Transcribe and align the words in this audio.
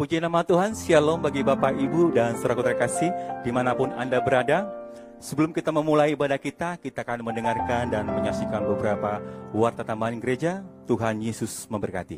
Puji 0.00 0.16
nama 0.16 0.40
Tuhan, 0.40 0.72
Shalom 0.72 1.20
bagi 1.20 1.44
Bapak, 1.44 1.76
Ibu, 1.76 2.16
dan 2.16 2.32
saudara 2.40 2.72
terkasih 2.72 3.12
di 3.44 3.52
mana 3.52 3.76
pun 3.76 3.92
Anda 3.92 4.16
berada. 4.16 4.64
Sebelum 5.20 5.52
kita 5.52 5.68
memulai 5.68 6.16
ibadah 6.16 6.40
kita, 6.40 6.80
kita 6.80 7.04
akan 7.04 7.20
mendengarkan 7.20 7.92
dan 7.92 8.08
menyaksikan 8.08 8.64
beberapa 8.64 9.20
warta 9.52 9.84
tambahan 9.84 10.16
gereja. 10.16 10.64
Tuhan 10.88 11.20
Yesus 11.20 11.68
memberkati. 11.68 12.16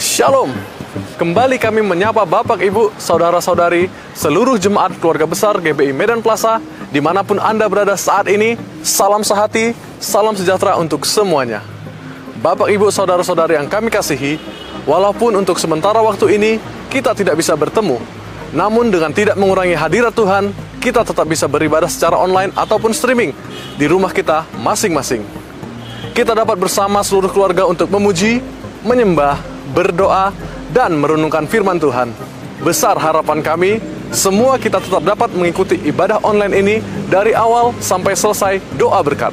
Shalom. 0.00 0.73
Kembali 1.14 1.62
kami 1.62 1.78
menyapa 1.86 2.26
Bapak, 2.26 2.58
Ibu, 2.58 2.98
Saudara-saudari, 2.98 3.86
seluruh 4.18 4.58
jemaat 4.58 4.98
keluarga 4.98 5.30
besar 5.30 5.54
GBI 5.62 5.94
Medan 5.94 6.18
Plaza, 6.18 6.58
di 6.90 6.98
mana 6.98 7.22
pun 7.22 7.38
Anda 7.38 7.70
berada 7.70 7.94
saat 7.94 8.26
ini, 8.26 8.58
salam 8.82 9.22
sehati, 9.22 9.78
salam 10.02 10.34
sejahtera 10.34 10.74
untuk 10.74 11.06
semuanya. 11.06 11.62
Bapak, 12.42 12.66
Ibu, 12.66 12.90
Saudara-saudari 12.90 13.54
yang 13.54 13.70
kami 13.70 13.94
kasihi, 13.94 14.42
walaupun 14.90 15.38
untuk 15.38 15.54
sementara 15.62 16.02
waktu 16.02 16.34
ini 16.34 16.58
kita 16.90 17.14
tidak 17.14 17.38
bisa 17.38 17.54
bertemu, 17.54 18.02
namun 18.50 18.90
dengan 18.90 19.14
tidak 19.14 19.38
mengurangi 19.38 19.78
hadirat 19.78 20.18
Tuhan, 20.18 20.50
kita 20.82 21.06
tetap 21.06 21.30
bisa 21.30 21.46
beribadah 21.46 21.86
secara 21.86 22.18
online 22.18 22.50
ataupun 22.58 22.90
streaming 22.90 23.30
di 23.78 23.86
rumah 23.86 24.10
kita 24.10 24.50
masing-masing. 24.58 25.22
Kita 26.10 26.34
dapat 26.34 26.58
bersama 26.58 27.06
seluruh 27.06 27.30
keluarga 27.30 27.70
untuk 27.70 27.86
memuji, 27.86 28.42
menyembah, 28.82 29.38
berdoa, 29.70 30.34
dan 30.74 30.98
merenungkan 30.98 31.46
firman 31.46 31.78
Tuhan. 31.78 32.10
Besar 32.66 32.98
harapan 32.98 33.38
kami, 33.38 33.78
semua 34.10 34.58
kita 34.58 34.82
tetap 34.82 35.06
dapat 35.06 35.30
mengikuti 35.38 35.78
ibadah 35.86 36.18
online 36.26 36.54
ini 36.58 36.76
dari 37.06 37.30
awal 37.30 37.70
sampai 37.78 38.18
selesai 38.18 38.58
doa 38.74 38.98
berkat. 39.06 39.30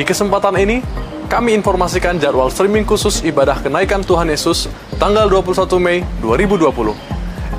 Di 0.00 0.04
kesempatan 0.08 0.56
ini, 0.56 0.80
kami 1.28 1.52
informasikan 1.52 2.16
jadwal 2.16 2.48
streaming 2.48 2.88
khusus 2.88 3.20
ibadah 3.20 3.60
kenaikan 3.60 4.00
Tuhan 4.00 4.32
Yesus 4.32 4.66
tanggal 4.96 5.28
21 5.28 5.76
Mei 5.76 6.00
2020. 6.24 6.96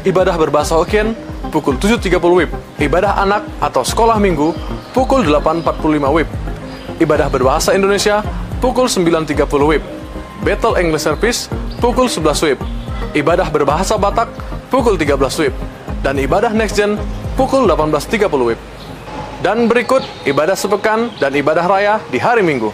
Ibadah 0.02 0.36
berbahasa 0.36 0.75
Hokkien 0.81 1.14
pukul 1.53 1.77
7.30 1.77 2.17
WIB. 2.17 2.52
Ibadah 2.81 3.22
anak 3.22 3.45
atau 3.61 3.86
sekolah 3.86 4.17
minggu 4.17 4.58
pukul 4.92 5.22
8.45 5.23 6.17
WIB. 6.17 6.30
Ibadah 6.98 7.27
berbahasa 7.30 7.77
Indonesia 7.77 8.25
pukul 8.58 8.89
9.30 8.89 9.38
WIB. 9.45 9.83
Battle 10.42 10.75
English 10.81 11.05
Service 11.05 11.45
pukul 11.77 12.09
11 12.09 12.45
WIB. 12.50 12.80
Ibadah 13.12 13.52
berbahasa 13.52 14.00
Batak 14.00 14.31
pukul 14.72 14.95
13 14.95 15.20
WIB. 15.20 15.56
Dan 16.00 16.16
ibadah 16.16 16.56
Next 16.56 16.80
Gen 16.80 16.95
pukul 17.36 17.67
18.30 17.67 18.31
WIB. 18.31 18.59
Dan 19.44 19.67
berikut 19.67 20.00
ibadah 20.23 20.56
sepekan 20.56 21.12
dan 21.20 21.36
ibadah 21.36 21.67
raya 21.67 22.00
di 22.08 22.16
hari 22.23 22.39
Minggu. 22.39 22.72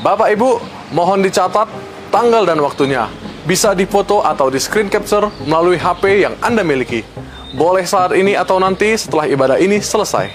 Bapak 0.00 0.32
Ibu, 0.32 0.50
mohon 0.96 1.20
dicatat 1.20 1.68
tanggal 2.08 2.48
dan 2.48 2.56
waktunya. 2.64 3.04
Bisa 3.44 3.76
difoto 3.76 4.24
atau 4.24 4.48
di 4.48 4.56
screen 4.56 4.88
capture 4.88 5.28
melalui 5.44 5.76
HP 5.76 6.24
yang 6.24 6.32
Anda 6.40 6.64
miliki. 6.64 7.04
Boleh 7.52 7.84
saat 7.84 8.16
ini 8.16 8.32
atau 8.32 8.56
nanti 8.56 8.96
setelah 8.96 9.28
ibadah 9.28 9.60
ini 9.60 9.76
selesai. 9.76 10.32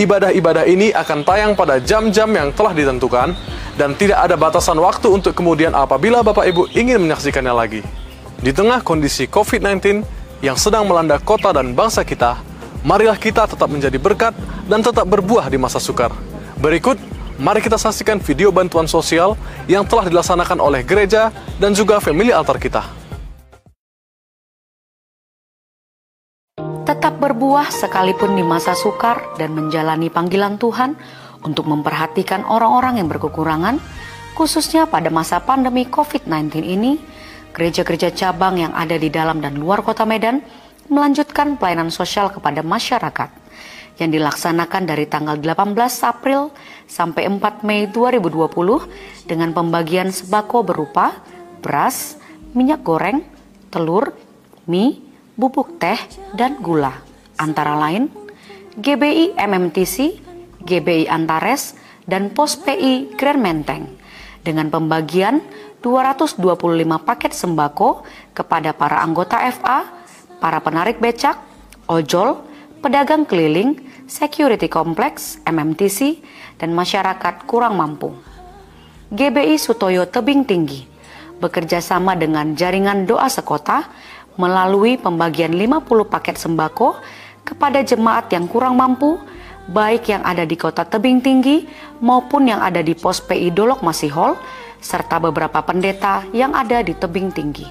Ibadah-ibadah 0.00 0.64
ini 0.64 0.96
akan 0.96 1.28
tayang 1.28 1.52
pada 1.52 1.76
jam-jam 1.76 2.32
yang 2.32 2.56
telah 2.56 2.72
ditentukan 2.72 3.36
dan 3.76 3.92
tidak 4.00 4.24
ada 4.24 4.32
batasan 4.32 4.80
waktu 4.80 5.12
untuk 5.12 5.36
kemudian 5.36 5.76
apabila 5.76 6.24
Bapak 6.24 6.48
Ibu 6.48 6.72
ingin 6.72 7.04
menyaksikannya 7.04 7.52
lagi. 7.52 7.84
Di 8.40 8.48
tengah 8.48 8.80
kondisi 8.80 9.28
COVID-19 9.28 10.00
yang 10.40 10.56
sedang 10.56 10.88
melanda 10.88 11.20
kota 11.20 11.52
dan 11.52 11.76
bangsa 11.76 12.00
kita, 12.00 12.40
marilah 12.80 13.20
kita 13.20 13.44
tetap 13.44 13.68
menjadi 13.68 14.00
berkat 14.00 14.32
dan 14.72 14.80
tetap 14.80 15.04
berbuah 15.04 15.52
di 15.52 15.60
masa 15.60 15.76
sukar. 15.76 16.16
Berikut, 16.56 16.96
mari 17.36 17.60
kita 17.60 17.76
saksikan 17.76 18.24
video 18.24 18.48
bantuan 18.48 18.88
sosial 18.88 19.36
yang 19.68 19.84
telah 19.84 20.08
dilaksanakan 20.08 20.64
oleh 20.64 20.80
gereja 20.80 21.28
dan 21.60 21.76
juga 21.76 22.00
family 22.00 22.32
altar 22.32 22.56
kita. 22.56 22.99
Tetap 27.00 27.16
berbuah 27.16 27.72
sekalipun 27.72 28.36
di 28.36 28.44
masa 28.44 28.76
sukar 28.76 29.32
dan 29.40 29.56
menjalani 29.56 30.12
panggilan 30.12 30.60
Tuhan 30.60 31.00
untuk 31.40 31.64
memperhatikan 31.64 32.44
orang-orang 32.44 33.00
yang 33.00 33.08
berkekurangan, 33.08 33.80
khususnya 34.36 34.84
pada 34.84 35.08
masa 35.08 35.40
pandemi 35.40 35.88
COVID-19 35.88 36.60
ini, 36.60 37.00
gereja-gereja 37.56 38.12
cabang 38.12 38.60
yang 38.60 38.76
ada 38.76 39.00
di 39.00 39.08
dalam 39.08 39.40
dan 39.40 39.56
luar 39.56 39.80
kota 39.80 40.04
Medan 40.04 40.44
melanjutkan 40.92 41.56
pelayanan 41.56 41.88
sosial 41.88 42.28
kepada 42.28 42.60
masyarakat 42.60 43.32
yang 43.96 44.12
dilaksanakan 44.12 44.84
dari 44.84 45.08
tanggal 45.08 45.40
18 45.40 45.72
April 46.04 46.52
sampai 46.84 47.24
4 47.32 47.64
Mei 47.64 47.88
2020 47.88 49.24
dengan 49.24 49.56
pembagian 49.56 50.12
sembako 50.12 50.68
berupa 50.68 51.16
beras, 51.64 52.20
minyak 52.52 52.84
goreng, 52.84 53.24
telur, 53.72 54.12
mie, 54.68 55.09
bubuk 55.40 55.80
teh, 55.80 55.96
dan 56.36 56.60
gula. 56.60 57.00
Antara 57.40 57.72
lain, 57.80 58.12
GBI 58.76 59.40
MMTC, 59.40 60.20
GBI 60.60 61.08
Antares, 61.08 61.72
dan 62.04 62.28
Pos 62.36 62.60
PI 62.60 63.16
Grand 63.16 63.40
Menteng 63.40 63.88
dengan 64.44 64.68
pembagian 64.68 65.40
225 65.80 66.44
paket 67.00 67.32
sembako 67.32 68.04
kepada 68.36 68.76
para 68.76 69.00
anggota 69.00 69.40
FA, 69.48 69.88
para 70.36 70.60
penarik 70.60 71.00
becak, 71.00 71.40
ojol, 71.88 72.44
pedagang 72.84 73.24
keliling, 73.24 73.80
security 74.04 74.68
kompleks, 74.68 75.40
MMTC, 75.48 76.20
dan 76.60 76.76
masyarakat 76.76 77.48
kurang 77.48 77.80
mampu. 77.80 78.12
GBI 79.08 79.56
Sutoyo 79.56 80.04
Tebing 80.04 80.44
Tinggi 80.44 80.90
bekerja 81.40 81.80
sama 81.80 82.12
dengan 82.14 82.52
jaringan 82.52 83.08
doa 83.08 83.26
sekota 83.32 83.88
melalui 84.38 84.98
pembagian 85.00 85.54
50 85.54 85.86
paket 86.06 86.36
sembako 86.38 86.98
kepada 87.42 87.82
jemaat 87.82 88.30
yang 88.30 88.46
kurang 88.46 88.78
mampu, 88.78 89.18
baik 89.70 90.10
yang 90.10 90.22
ada 90.22 90.46
di 90.46 90.54
kota 90.54 90.86
Tebing 90.86 91.22
Tinggi 91.22 91.66
maupun 92.02 92.46
yang 92.46 92.62
ada 92.62 92.82
di 92.82 92.94
pos 92.94 93.18
PI 93.22 93.50
Dolok 93.50 93.82
Masihol, 93.82 94.38
serta 94.78 95.18
beberapa 95.18 95.60
pendeta 95.62 96.24
yang 96.30 96.54
ada 96.54 96.80
di 96.80 96.94
Tebing 96.94 97.30
Tinggi. 97.34 97.66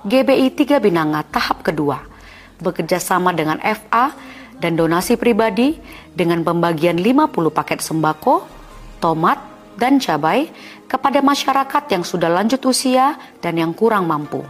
GBI 0.00 0.56
3 0.56 0.80
Binanga 0.80 1.20
tahap 1.28 1.60
kedua 1.60 2.00
bekerja 2.60 3.00
sama 3.00 3.32
dengan 3.32 3.60
FA 3.60 4.12
dan 4.60 4.76
donasi 4.76 5.16
pribadi 5.16 5.80
dengan 6.12 6.44
pembagian 6.44 7.00
50 7.00 7.32
paket 7.52 7.80
sembako, 7.80 8.44
tomat, 9.00 9.40
dan 9.80 9.96
cabai 9.96 10.52
kepada 10.84 11.24
masyarakat 11.24 11.84
yang 11.88 12.04
sudah 12.04 12.28
lanjut 12.28 12.60
usia 12.68 13.16
dan 13.40 13.56
yang 13.56 13.72
kurang 13.72 14.04
mampu. 14.04 14.44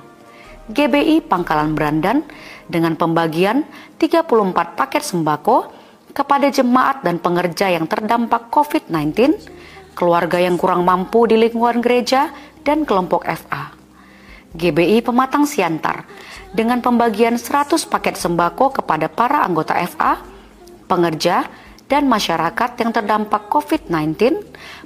GBI 0.70 1.26
Pangkalan 1.26 1.74
Brandan 1.74 2.22
dengan 2.70 2.94
pembagian 2.94 3.66
34 3.98 4.78
paket 4.78 5.02
sembako 5.02 5.70
kepada 6.14 6.46
jemaat 6.50 7.02
dan 7.02 7.18
pengerja 7.18 7.70
yang 7.70 7.86
terdampak 7.86 8.50
COVID-19, 8.50 9.34
keluarga 9.94 10.38
yang 10.38 10.54
kurang 10.54 10.86
mampu 10.86 11.26
di 11.26 11.38
lingkungan 11.38 11.82
gereja, 11.82 12.30
dan 12.62 12.84
kelompok 12.84 13.24
FA. 13.26 13.72
GBI 14.50 15.06
Pematang 15.06 15.46
Siantar 15.46 16.06
dengan 16.50 16.82
pembagian 16.82 17.38
100 17.38 17.86
paket 17.86 18.18
sembako 18.18 18.82
kepada 18.82 19.06
para 19.06 19.46
anggota 19.46 19.78
FA, 19.86 20.18
pengerja, 20.90 21.46
dan 21.86 22.06
masyarakat 22.06 22.70
yang 22.78 22.90
terdampak 22.94 23.50
COVID-19, 23.50 24.42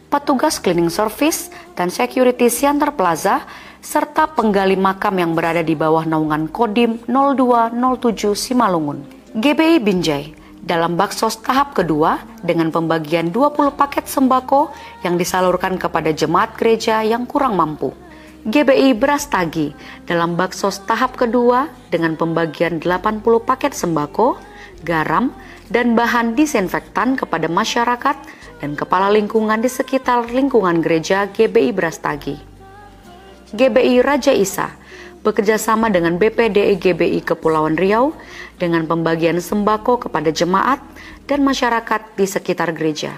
petugas 0.09 0.57
cleaning 0.61 0.93
service 0.93 1.53
dan 1.77 1.89
security 1.89 2.49
Siantar 2.49 2.97
Plaza, 2.97 3.45
serta 3.85 4.25
penggali 4.33 4.81
makam 4.81 5.13
yang 5.21 5.37
berada 5.37 5.61
di 5.61 5.77
bawah 5.77 6.09
naungan 6.09 6.49
Kodim 6.49 7.05
0207 7.05 8.33
Simalungun. 8.33 9.05
GBI 9.37 9.77
Binjai 9.85 10.33
dalam 10.65 10.97
baksos 10.97 11.37
tahap 11.45 11.77
kedua 11.77 12.17
dengan 12.41 12.73
pembagian 12.73 13.29
20 13.29 13.77
paket 13.77 14.09
sembako 14.09 14.73
yang 15.05 15.21
disalurkan 15.21 15.77
kepada 15.77 16.17
jemaat 16.17 16.57
gereja 16.57 17.05
yang 17.05 17.29
kurang 17.29 17.61
mampu. 17.61 17.93
GBI 18.49 18.97
Beras 18.97 19.29
Tagi 19.29 19.77
dalam 20.09 20.33
baksos 20.33 20.81
tahap 20.89 21.21
kedua 21.21 21.69
dengan 21.93 22.17
pembagian 22.17 22.81
80 22.81 23.21
paket 23.45 23.77
sembako, 23.77 24.41
garam, 24.81 25.29
dan 25.69 25.93
bahan 25.93 26.33
disinfektan 26.33 27.21
kepada 27.21 27.53
masyarakat 27.53 28.17
dan 28.65 28.71
kepala 28.73 29.13
lingkungan 29.13 29.61
di 29.61 29.69
sekitar 29.69 30.33
lingkungan 30.33 30.81
gereja 30.81 31.29
GBI 31.29 31.77
Brastagi. 31.77 32.54
GBI 33.55 34.03
Raja 34.03 34.35
Isa 34.35 34.75
bekerja 35.23 35.63
sama 35.63 35.87
dengan 35.87 36.19
BPDE 36.19 36.75
GBI 36.75 37.23
Kepulauan 37.23 37.79
Riau 37.79 38.11
dengan 38.59 38.83
pembagian 38.83 39.39
sembako 39.39 40.03
kepada 40.03 40.35
jemaat 40.35 40.83
dan 41.31 41.47
masyarakat 41.47 42.19
di 42.19 42.27
sekitar 42.27 42.75
gereja. 42.75 43.15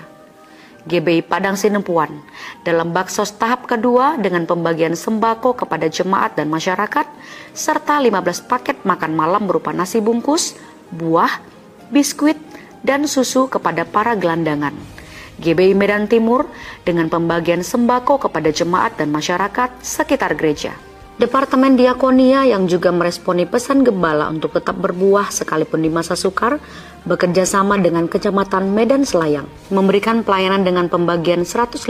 GBI 0.85 1.25
Padang 1.25 1.57
Sinempuan 1.57 2.21
dalam 2.69 2.93
baksos 2.93 3.33
tahap 3.41 3.65
kedua 3.65 4.21
dengan 4.21 4.45
pembagian 4.45 4.93
sembako 4.93 5.57
kepada 5.57 5.89
jemaat 5.89 6.37
dan 6.37 6.53
masyarakat 6.53 7.09
serta 7.57 7.97
15 7.99 8.45
paket 8.45 8.77
makan 8.85 9.17
malam 9.17 9.49
berupa 9.49 9.73
nasi 9.73 10.05
bungkus, 10.05 10.53
buah, 10.93 11.41
biskuit, 11.89 12.37
dan 12.85 13.09
susu 13.09 13.49
kepada 13.49 13.89
para 13.89 14.13
gelandangan. 14.13 14.96
GBI 15.41 15.77
Medan 15.77 16.09
Timur 16.09 16.49
dengan 16.83 17.13
pembagian 17.13 17.61
sembako 17.61 18.29
kepada 18.29 18.49
jemaat 18.49 18.97
dan 18.97 19.13
masyarakat 19.13 19.85
sekitar 19.85 20.33
gereja. 20.35 20.73
Departemen 21.17 21.81
Diakonia 21.81 22.45
yang 22.45 22.69
juga 22.69 22.93
meresponi 22.93 23.49
pesan 23.49 23.81
gembala 23.81 24.29
untuk 24.29 24.53
tetap 24.53 24.77
berbuah 24.77 25.33
sekalipun 25.33 25.81
di 25.81 25.89
masa 25.89 26.13
sukar, 26.13 26.61
bekerja 27.09 27.49
sama 27.49 27.81
dengan 27.81 28.05
Kecamatan 28.05 28.69
Medan 28.77 29.01
Selayang, 29.01 29.49
memberikan 29.73 30.21
pelayanan 30.21 30.61
dengan 30.61 30.93
pembagian 30.93 31.49
150 31.49 31.81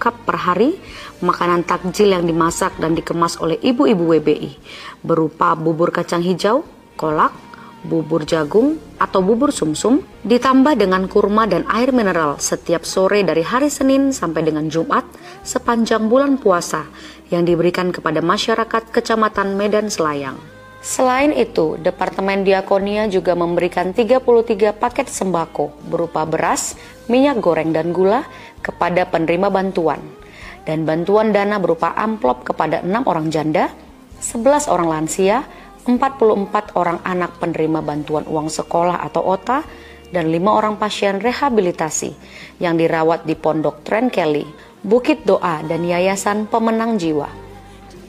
cup 0.00 0.16
per 0.24 0.40
hari, 0.40 0.80
makanan 1.20 1.68
takjil 1.68 2.16
yang 2.16 2.24
dimasak 2.24 2.72
dan 2.80 2.96
dikemas 2.96 3.36
oleh 3.44 3.60
ibu-ibu 3.60 4.16
WBI, 4.16 4.56
berupa 5.04 5.52
bubur 5.52 5.92
kacang 5.92 6.24
hijau, 6.24 6.64
kolak, 6.96 7.36
bubur 7.84 8.28
jagung, 8.28 8.76
atau 9.00 9.24
bubur 9.24 9.52
sumsum, 9.52 10.04
ditambah 10.26 10.76
dengan 10.76 11.08
kurma 11.08 11.48
dan 11.48 11.64
air 11.72 11.92
mineral 11.96 12.36
setiap 12.36 12.84
sore 12.84 13.24
dari 13.24 13.40
hari 13.40 13.72
Senin 13.72 14.12
sampai 14.12 14.44
dengan 14.44 14.68
Jumat 14.68 15.08
sepanjang 15.40 16.12
bulan 16.12 16.36
puasa 16.36 16.84
yang 17.32 17.48
diberikan 17.48 17.88
kepada 17.88 18.20
masyarakat 18.20 18.92
Kecamatan 18.92 19.56
Medan 19.56 19.88
Selayang. 19.88 20.36
Selain 20.80 21.28
itu, 21.36 21.76
Departemen 21.76 22.40
Diakonia 22.40 23.04
juga 23.04 23.36
memberikan 23.36 23.92
33 23.92 24.72
paket 24.72 25.12
sembako 25.12 25.76
berupa 25.92 26.24
beras, 26.24 26.72
minyak 27.04 27.36
goreng, 27.44 27.68
dan 27.76 27.92
gula 27.92 28.24
kepada 28.64 29.04
penerima 29.04 29.52
bantuan. 29.52 30.00
Dan 30.64 30.88
bantuan 30.88 31.36
dana 31.36 31.60
berupa 31.60 31.92
amplop 31.96 32.48
kepada 32.48 32.80
enam 32.80 33.04
orang 33.04 33.28
janda, 33.28 33.68
11 34.24 34.72
orang 34.72 34.88
lansia, 34.88 35.44
44 35.84 36.76
orang 36.76 37.00
anak 37.04 37.40
penerima 37.40 37.80
bantuan 37.80 38.28
uang 38.28 38.52
sekolah 38.52 39.00
atau 39.04 39.24
OTA, 39.24 39.64
dan 40.10 40.28
lima 40.28 40.58
orang 40.58 40.74
pasien 40.74 41.22
rehabilitasi 41.22 42.10
yang 42.58 42.74
dirawat 42.74 43.24
di 43.24 43.38
Pondok 43.38 43.86
Tren 43.86 44.10
Kelly, 44.10 44.42
Bukit 44.82 45.22
Doa, 45.22 45.62
dan 45.64 45.86
Yayasan 45.86 46.50
Pemenang 46.50 46.98
Jiwa. 46.98 47.30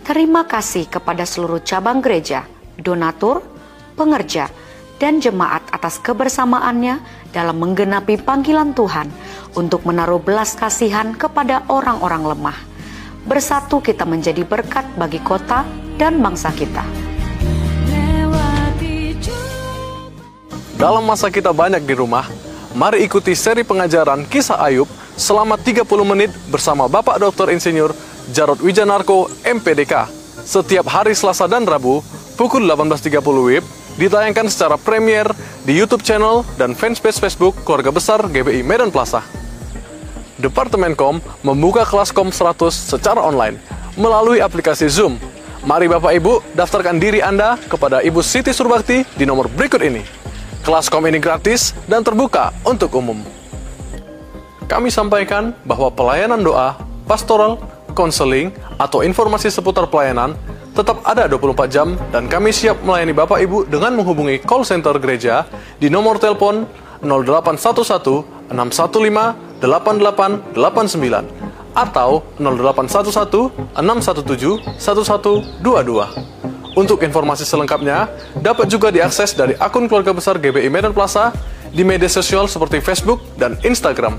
Terima 0.01 0.49
kasih 0.49 0.89
kepada 0.89 1.29
seluruh 1.29 1.61
cabang 1.61 2.01
gereja, 2.01 2.49
donatur, 2.73 3.45
pengerja, 3.93 4.49
dan 4.97 5.21
jemaat 5.21 5.61
atas 5.69 6.01
kebersamaannya 6.01 7.01
dalam 7.29 7.57
menggenapi 7.61 8.21
panggilan 8.21 8.73
Tuhan 8.73 9.09
untuk 9.53 9.85
menaruh 9.85 10.21
belas 10.21 10.57
kasihan 10.57 11.13
kepada 11.13 11.69
orang-orang 11.69 12.33
lemah. 12.33 12.57
Bersatu 13.29 13.77
kita 13.77 14.09
menjadi 14.09 14.41
berkat 14.41 14.89
bagi 14.97 15.21
kota 15.21 15.61
dan 16.01 16.17
bangsa 16.17 16.49
kita. 16.49 17.10
Dalam 20.81 21.05
masa 21.05 21.29
kita 21.29 21.53
banyak 21.53 21.85
di 21.85 21.93
rumah, 21.93 22.25
mari 22.73 23.05
ikuti 23.05 23.37
seri 23.37 23.61
pengajaran 23.61 24.25
kisah 24.25 24.57
Ayub 24.65 24.89
selama 25.13 25.53
30 25.53 25.85
menit 26.01 26.33
bersama 26.49 26.89
Bapak 26.89 27.21
Dr. 27.21 27.53
Insinyur 27.53 27.93
Jarod 28.33 28.57
Wijanarko, 28.65 29.29
MPDK. 29.45 30.09
Setiap 30.41 30.89
hari 30.89 31.13
Selasa 31.13 31.45
dan 31.45 31.69
Rabu, 31.69 32.01
pukul 32.33 32.65
18.30 32.65 33.13
WIB, 33.21 33.65
ditayangkan 34.01 34.49
secara 34.49 34.73
premier 34.73 35.29
di 35.69 35.77
YouTube 35.77 36.01
channel 36.01 36.41
dan 36.57 36.73
fanpage 36.73 37.21
Facebook 37.21 37.61
Keluarga 37.61 37.93
Besar 37.93 38.25
GBI 38.25 38.65
Medan 38.65 38.89
Plaza. 38.89 39.21
Departemen 40.41 40.97
Kom 40.97 41.21
membuka 41.45 41.85
kelas 41.85 42.09
Kom 42.09 42.33
100 42.33 42.73
secara 42.73 43.21
online 43.21 43.61
melalui 43.93 44.41
aplikasi 44.41 44.89
Zoom. 44.89 45.21
Mari 45.61 45.85
Bapak 45.85 46.17
Ibu 46.17 46.57
daftarkan 46.57 46.97
diri 46.97 47.21
Anda 47.21 47.61
kepada 47.69 48.01
Ibu 48.01 48.25
Siti 48.25 48.49
Surbakti 48.49 49.05
di 49.13 49.29
nomor 49.29 49.45
berikut 49.45 49.85
ini. 49.85 50.20
Kelas 50.61 50.89
Kom 50.89 51.05
ini 51.09 51.17
gratis 51.17 51.73
dan 51.89 52.05
terbuka 52.05 52.53
untuk 52.65 52.93
umum 52.97 53.21
kami 54.71 54.87
sampaikan 54.87 55.51
bahwa 55.67 55.91
pelayanan 55.91 56.39
doa, 56.39 56.79
pastoral, 57.03 57.59
konseling, 57.91 58.55
atau 58.79 59.03
informasi 59.03 59.51
seputar 59.51 59.83
pelayanan 59.91 60.31
tetap 60.71 61.03
ada 61.03 61.27
24 61.27 61.67
jam 61.67 61.99
dan 62.15 62.31
kami 62.31 62.55
siap 62.55 62.79
melayani 62.87 63.11
Bapak 63.11 63.43
Ibu 63.43 63.67
dengan 63.67 63.91
menghubungi 63.99 64.39
call 64.39 64.63
center 64.63 64.95
gereja 64.95 65.43
di 65.75 65.91
nomor 65.91 66.23
telepon 66.23 66.63
0811 67.03 68.23
615 68.47 69.59
8889 69.59 71.75
atau 71.75 72.23
0811 72.39 73.51
617 73.75 74.79
1122. 74.79 76.60
Untuk 76.71 77.03
informasi 77.03 77.43
selengkapnya 77.43 78.07
dapat 78.39 78.71
juga 78.71 78.95
diakses 78.95 79.35
dari 79.35 79.59
akun 79.59 79.91
keluarga 79.91 80.15
besar 80.15 80.39
GBI 80.39 80.71
Medan 80.71 80.95
Plaza 80.95 81.35
di 81.67 81.83
media 81.83 82.07
sosial 82.07 82.47
seperti 82.47 82.79
Facebook 82.79 83.19
dan 83.35 83.59
Instagram. 83.59 84.15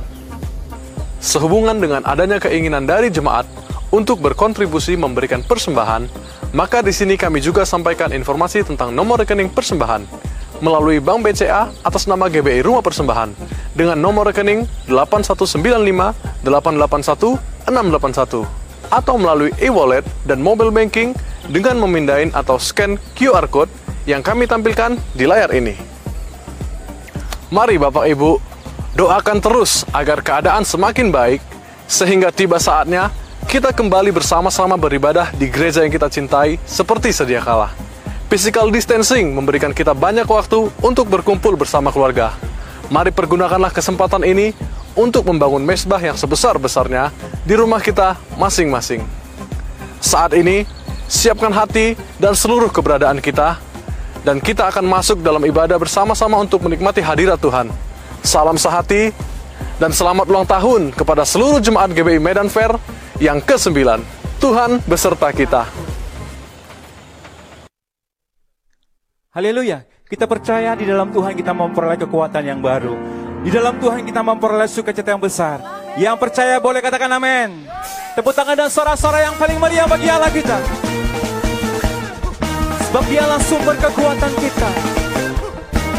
Sehubungan 1.17 1.81
dengan 1.81 2.05
adanya 2.05 2.37
keinginan 2.37 2.85
dari 2.85 3.09
jemaat 3.09 3.49
untuk 3.89 4.21
berkontribusi 4.21 5.01
memberikan 5.01 5.41
persembahan, 5.41 6.09
maka 6.53 6.85
di 6.85 6.93
sini 6.93 7.17
kami 7.17 7.41
juga 7.41 7.65
sampaikan 7.65 8.13
informasi 8.13 8.69
tentang 8.69 8.93
nomor 8.93 9.25
rekening 9.25 9.49
persembahan 9.49 10.05
melalui 10.63 11.03
Bank 11.03 11.27
BCA 11.27 11.73
atas 11.83 12.07
nama 12.07 12.31
GBI 12.31 12.63
Rumah 12.63 12.85
Persembahan 12.87 13.35
dengan 13.75 13.99
nomor 13.99 14.29
rekening 14.31 14.69
8195 14.87 16.45
881 16.45 17.41
681 17.67 18.62
atau 18.93 19.17
melalui 19.17 19.57
e-wallet 19.57 20.05
dan 20.29 20.45
mobile 20.45 20.69
banking 20.69 21.17
dengan 21.49 21.81
memindahin 21.81 22.29
atau 22.37 22.61
scan 22.61 23.01
QR 23.17 23.49
code 23.49 23.73
yang 24.05 24.21
kami 24.21 24.45
tampilkan 24.45 25.01
di 25.17 25.25
layar 25.25 25.49
ini. 25.57 25.73
Mari 27.49 27.81
Bapak 27.81 28.05
Ibu 28.13 28.53
Doakan 28.93 29.41
terus 29.41 29.89
agar 29.89 30.21
keadaan 30.21 30.69
semakin 30.69 31.09
baik, 31.09 31.41
sehingga 31.89 32.29
tiba 32.29 32.61
saatnya 32.61 33.09
kita 33.49 33.73
kembali 33.73 34.13
bersama-sama 34.13 34.77
beribadah 34.77 35.33
di 35.33 35.49
gereja 35.49 35.81
yang 35.81 35.89
kita 35.89 36.13
cintai 36.13 36.61
seperti 36.69 37.09
sedia 37.09 37.41
kala. 37.41 37.73
Physical 38.29 38.69
distancing 38.69 39.33
memberikan 39.33 39.73
kita 39.73 39.97
banyak 39.97 40.29
waktu 40.29 40.69
untuk 40.85 41.09
berkumpul 41.09 41.57
bersama 41.57 41.89
keluarga. 41.89 42.37
Mari 42.93 43.17
pergunakanlah 43.17 43.73
kesempatan 43.73 44.29
ini 44.29 44.53
untuk 44.93 45.25
membangun 45.29 45.65
mesbah 45.65 46.01
yang 46.01 46.17
sebesar-besarnya 46.17 47.13
di 47.45 47.55
rumah 47.57 47.81
kita 47.81 48.17
masing-masing. 48.37 49.05
Saat 50.03 50.37
ini, 50.37 50.69
siapkan 51.09 51.53
hati 51.53 51.95
dan 52.19 52.37
seluruh 52.37 52.69
keberadaan 52.69 53.21
kita, 53.23 53.61
dan 54.23 54.39
kita 54.39 54.71
akan 54.71 54.87
masuk 54.87 55.19
dalam 55.21 55.43
ibadah 55.43 55.79
bersama-sama 55.79 56.39
untuk 56.39 56.63
menikmati 56.63 57.03
hadirat 57.03 57.39
Tuhan. 57.43 57.71
Salam 58.23 58.55
sehati 58.55 59.11
dan 59.83 59.91
selamat 59.91 60.31
ulang 60.31 60.47
tahun 60.47 60.95
kepada 60.95 61.27
seluruh 61.27 61.59
jemaat 61.59 61.91
GBI 61.91 62.23
Medan 62.23 62.47
Fair 62.47 62.71
yang 63.19 63.43
ke-9. 63.43 63.99
Tuhan 64.39 64.79
beserta 64.87 65.31
kita. 65.35 65.67
Haleluya. 69.33 69.87
Kita 70.07 70.29
percaya 70.29 70.77
di 70.77 70.85
dalam 70.85 71.09
Tuhan 71.09 71.33
kita 71.33 71.57
memperoleh 71.57 71.97
kekuatan 71.97 72.45
yang 72.45 72.61
baru. 72.61 73.22
Di 73.43 73.51
dalam 73.51 73.75
Tuhan 73.83 74.07
kita 74.07 74.23
memperoleh 74.23 74.71
sukacita 74.71 75.11
yang 75.11 75.19
besar. 75.19 75.59
Yang 75.99 76.17
percaya 76.23 76.63
boleh 76.63 76.79
katakan 76.79 77.11
amin. 77.11 77.67
Tepuk 78.15 78.31
tangan 78.31 78.55
dan 78.55 78.71
suara-suara 78.71 79.19
yang 79.19 79.35
paling 79.35 79.59
meriah 79.59 79.91
bagi 79.91 80.07
Allah 80.07 80.31
kita. 80.31 80.63
Sebab 82.87 83.05
dialah 83.11 83.43
sumber 83.43 83.75
kekuatan 83.83 84.33
kita. 84.39 84.71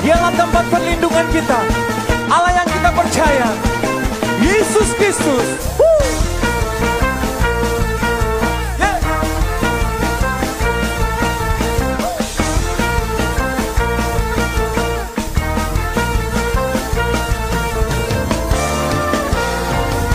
Dialah 0.08 0.32
tempat 0.40 0.66
perlindungan 0.72 1.28
kita. 1.36 1.60
Allah 2.32 2.64
yang 2.64 2.70
kita 2.72 2.90
percaya. 2.96 3.48
Yesus 4.40 4.88
Kristus. 4.96 5.48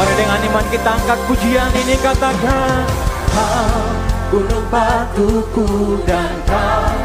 Mari 0.09 0.25
dengan 0.25 0.41
iman 0.41 0.67
kita 0.73 0.91
angkat 0.97 1.21
pujian 1.29 1.69
ini 1.85 1.93
katakan 2.01 2.81
Kau 3.29 3.85
gunung 4.33 4.65
batuku 4.73 6.01
dan 6.09 6.33
kau 6.49 6.97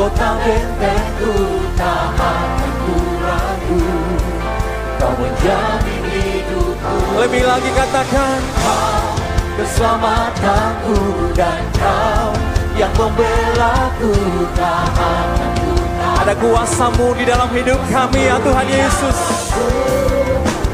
kota 0.00 0.40
bentengku 0.40 1.36
tahan 1.76 2.48
Kau 4.96 5.12
menjamin 5.20 6.02
hidupku. 6.16 6.96
Lebih 7.20 7.44
lagi 7.44 7.70
katakan 7.76 8.40
Kau 8.56 9.04
keselamatanku 9.60 10.96
dan 11.36 11.60
kau 11.76 12.32
yang 12.72 12.92
membela 12.96 13.92
ku 14.00 14.16
tahanku 14.56 15.72
Ada 16.24 16.32
kuasamu 16.40 17.20
di 17.20 17.28
dalam 17.28 17.52
hidup 17.52 17.84
kami 17.92 18.32
ya 18.32 18.40
Tuhan 18.40 18.64
Yesus. 18.64 19.18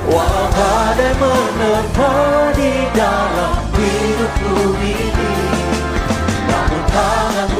Walau 0.06 0.71
badai 0.92 1.16
menerpa 1.16 2.12
di 2.52 2.72
dalam 2.92 3.64
hidupku 3.72 4.76
ini. 4.76 5.32
Namun 6.44 6.82
tanganmu 6.92 7.51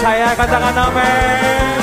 percaya 0.00 0.32
katakan 0.32 0.76
amin. 0.80 1.76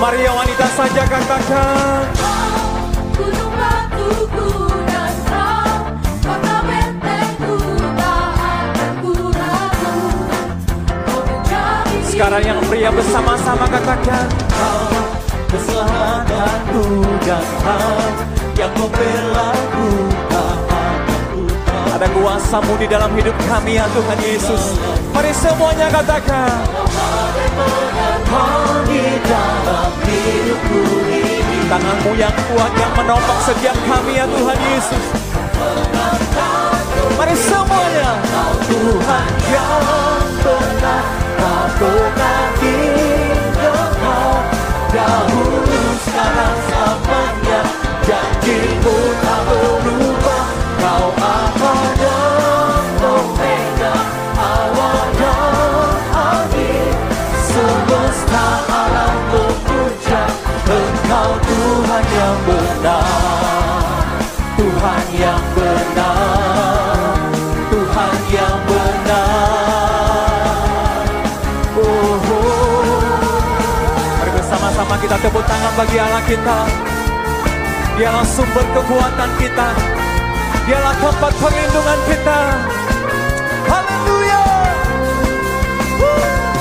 Mari 0.00 0.18
yang 0.24 0.32
wanita 0.32 0.66
saja 0.72 1.02
katakan 1.04 2.00
Sekarang 12.08 12.44
yang 12.48 12.60
pria 12.64 12.88
bersama-sama 12.88 13.68
katakan 13.68 14.51
Dan 17.22 17.42
Yang 18.58 18.72
tahu 20.30 20.62
Ada 21.92 22.06
kuasamu 22.12 22.74
di 22.80 22.86
dalam 22.90 23.10
hidup 23.14 23.36
kami 23.46 23.78
ya 23.78 23.86
Tuhan 23.90 24.18
Yesus. 24.22 24.78
Mari 25.12 25.32
semuanya 25.34 25.86
katakan 25.92 26.50
Kau 28.26 28.82
dalam 29.22 29.92
hidupku 30.02 30.82
ini. 31.08 31.58
Tanganmu 31.68 32.12
yang 32.18 32.34
kuat 32.52 32.72
yang 32.76 32.92
menopang 32.96 33.40
setiap 33.44 33.76
kami 33.86 34.18
ya 34.18 34.26
Tuhan 34.26 34.58
Yesus. 34.72 35.04
Mari 37.16 37.34
semuanya. 37.38 38.10
Tuhan 38.72 39.28
yang 39.52 39.82
benar 40.40 41.04
Tak 41.36 41.66
pernah 41.76 42.42
tinggalkan 42.56 44.44
Dahulu 44.92 45.71
sekarang 46.02 46.56
selamanya 46.66 47.60
Janjimu 48.02 48.96
tak 49.22 49.40
berubah 49.46 49.81
tepuk 75.32 75.48
tangan 75.48 75.72
bagi 75.80 75.96
Allah 75.96 76.22
kita 76.28 76.58
Dialah 77.96 78.26
sumber 78.28 78.68
kekuatan 78.76 79.30
kita 79.40 79.68
Dialah 80.68 80.92
tempat 81.00 81.32
perlindungan 81.40 82.00
kita 82.04 82.40
Haleluya 83.64 84.44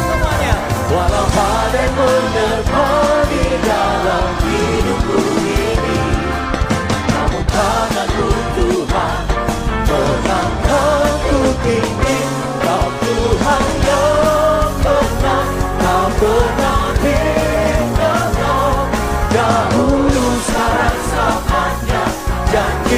Semuanya 0.08 0.56
Walau 0.88 1.28
badai 1.36 1.88
menerpa 2.00 2.88
di 3.28 3.44
dalam 3.60 4.28
hidupku 4.40 5.20
ini 5.44 6.00
Namun 7.12 7.44
tanganku 7.52 8.28
Tuhan 8.56 9.24
Menangkanku 9.84 11.40
tinggi 11.60 12.41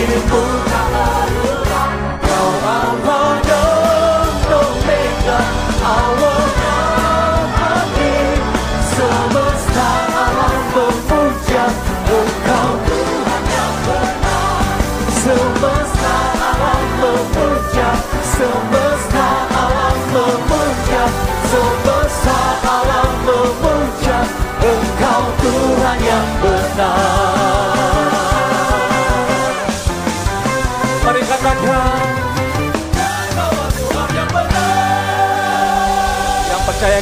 Janjimu 0.03 0.43
tak 0.67 1.91
Kau 2.27 2.51
Alfa 2.59 3.21
dan 3.47 4.27
Omega 4.51 5.39
Awal 5.79 6.43
dan 6.59 7.47
akhir 7.55 8.35
Semesta 8.83 9.89
alam 10.11 10.59
memuja 10.75 11.65
Engkau 12.03 12.69
Tuhan 12.83 13.43
yang 13.47 13.75
benar 13.87 14.75
Semesta 15.23 16.15
alam 16.51 16.83
memuja 16.99 17.89
Semesta 18.27 19.27
alam 19.55 19.97
memuja 20.11 21.03
Semesta 21.47 22.39
alam 22.59 23.11
memuja 23.23 24.19
Engkau 24.67 25.23
Tuhan 25.39 25.97
yang 26.03 26.27
benar 26.43 27.42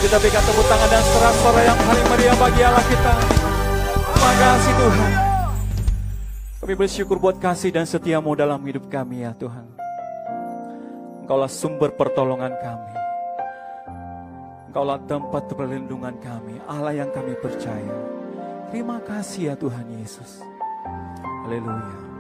kita 0.02 0.18
berikan 0.18 0.42
tepuk 0.42 0.66
tangan 0.66 0.90
dan 0.90 1.04
sorak-sorai 1.06 1.66
yang 1.70 1.80
paling 1.86 2.08
meriah 2.10 2.38
bagi 2.42 2.62
Allah 2.66 2.86
kita. 2.90 3.14
Terima 4.02 4.34
kasih 4.42 4.74
Tuhan. 4.74 5.12
Kami 6.62 6.74
bersyukur 6.74 7.18
buat 7.22 7.38
kasih 7.38 7.70
dan 7.70 7.86
setiamu 7.86 8.34
dalam 8.34 8.58
hidup 8.66 8.90
kami 8.90 9.22
ya 9.22 9.38
Tuhan. 9.38 9.66
Engkaulah 11.22 11.50
sumber 11.50 11.94
pertolongan 11.94 12.54
kami. 12.58 12.94
Engkaulah 14.74 14.98
tempat 15.06 15.54
perlindungan 15.54 16.18
kami. 16.18 16.58
Allah 16.66 16.98
yang 16.98 17.10
kami 17.14 17.38
percaya. 17.38 17.94
Terima 18.74 18.98
kasih 19.06 19.54
ya 19.54 19.56
Tuhan 19.58 19.86
Yesus. 20.02 20.42
Haleluya 21.46 22.11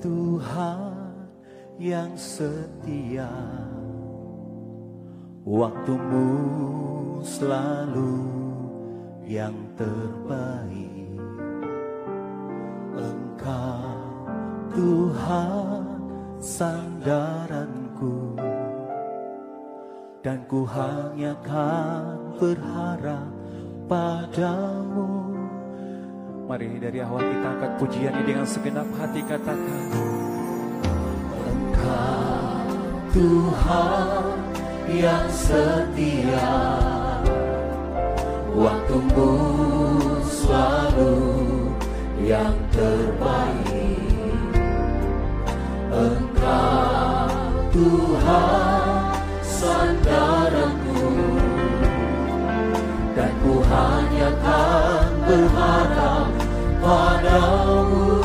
Tuhan 0.00 1.28
yang 1.76 2.16
setia 2.16 3.28
Waktumu 5.44 6.28
selalu 7.20 8.16
yang 9.28 9.52
terbaik. 9.76 11.20
Engkau 12.96 13.92
Tuhan 14.72 15.84
sandaranku 16.40 18.40
Dan 20.24 20.40
ku 20.48 20.64
hanya 20.64 21.36
kan 21.44 22.40
berharap 22.40 23.28
padamu 23.88 25.09
Mari 26.50 26.82
dari 26.82 26.98
awal 26.98 27.22
kita 27.22 27.46
angkat 27.46 27.72
pujian 27.78 28.10
ini 28.10 28.34
dengan 28.34 28.42
segenap 28.42 28.90
hati 28.98 29.22
katakan 29.22 29.86
Engkau 31.46 32.66
Tuhan 33.14 34.34
yang 34.90 35.30
setia 35.30 36.50
Waktumu 38.50 39.30
selalu 40.26 41.14
yang 42.18 42.58
terbaik. 42.74 44.50
Engkau 45.94 47.30
Tuhan 47.70 48.90
sandaranku 49.38 51.14
Dan 53.14 53.32
ku 53.38 53.54
hanya 53.62 54.30
kan 54.42 55.10
berharap 55.30 56.39
padamu. 56.82 58.18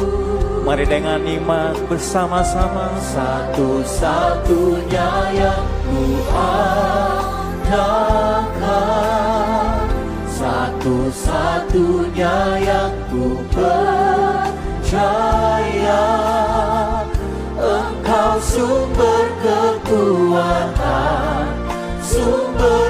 Mari 0.65 0.89
dengan 0.89 1.21
iman 1.21 1.77
bersama-sama. 1.85 2.89
Satu-satunya 2.97 5.13
yang 5.37 5.61
ku 5.85 6.25
andalkan 6.33 7.85
Satu-satunya 10.25 12.57
yang 12.65 12.89
ku 13.13 13.37
percaya 13.53 14.49
Engkau 17.55 18.35
sumber 18.41 19.29
kekuatan 19.45 21.45
Sumber 22.01 22.89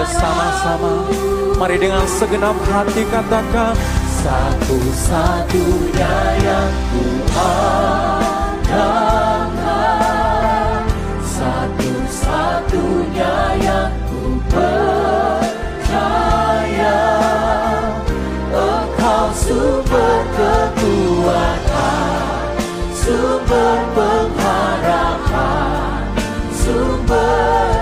bersama-sama, 0.00 0.92
mari 1.56 1.76
dengan 1.80 2.04
segenap 2.04 2.56
hati 2.72 3.02
katakan. 3.08 3.99
Satu-satunya 4.20 6.12
yang 6.44 6.68
ku 6.92 7.24
andalkan 7.40 8.68
Satu-satunya 11.24 13.32
yang 13.64 13.88
ku 14.12 14.36
percaya 14.52 15.56
Engkau 18.52 19.32
sumber 19.32 20.20
kekuatan 20.36 22.04
Sumber 22.92 23.80
pengharapan 23.96 26.04
Sumber 26.52 27.79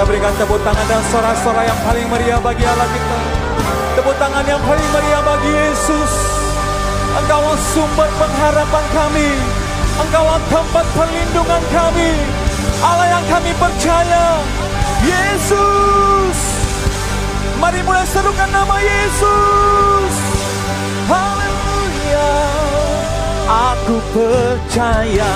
kita 0.00 0.16
berikan 0.16 0.32
tepuk 0.40 0.56
tangan 0.64 0.86
dan 0.88 1.02
sorak-sorai 1.12 1.68
yang 1.68 1.76
paling 1.84 2.08
meriah 2.08 2.40
bagi 2.40 2.64
Allah 2.64 2.88
kita. 2.88 3.18
Tepuk 4.00 4.16
tangan 4.16 4.48
yang 4.48 4.56
paling 4.64 4.88
meriah 4.96 5.20
bagi 5.20 5.52
Yesus. 5.52 6.12
Engkau 7.20 7.44
sumber 7.76 8.08
pengharapan 8.16 8.84
kami. 8.96 9.28
Engkau 10.00 10.24
tempat 10.48 10.88
perlindungan 10.96 11.62
kami. 11.68 12.16
Allah 12.80 13.12
yang 13.12 13.24
kami 13.28 13.52
percaya. 13.60 14.40
Yesus. 15.04 16.38
Mari 17.60 17.84
mulai 17.84 18.08
serukan 18.08 18.48
nama 18.56 18.80
Yesus. 18.80 20.12
Haleluya. 21.12 22.32
Aku 23.52 24.00
percaya 24.16 25.34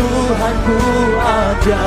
Tuhanku 0.00 0.80
ada 1.20 1.84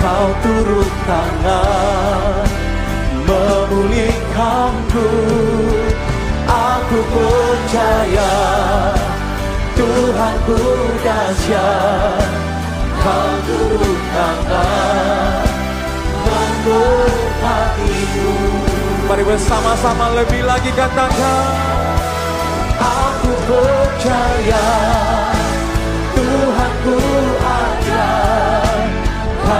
Kau 0.00 0.28
turun 0.44 0.90
tangan 1.06 2.48
Memulihkanku 3.26 5.08
Aku 6.46 6.98
percaya 7.12 8.34
Tuhanku 9.76 10.58
dahsyat 11.04 12.30
Kau 13.02 13.32
turun 13.46 13.98
tangan 14.14 15.46
Memberkatiku 16.26 18.30
Mari 19.06 19.22
bersama-sama 19.22 20.18
lebih 20.18 20.42
lagi 20.42 20.66
katakan. 20.74 21.46
Aku 22.74 23.30
percaya 23.46 24.66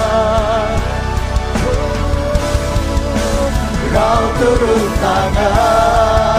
Kau 3.94 4.24
turun 4.40 4.86
tangan 4.98 6.33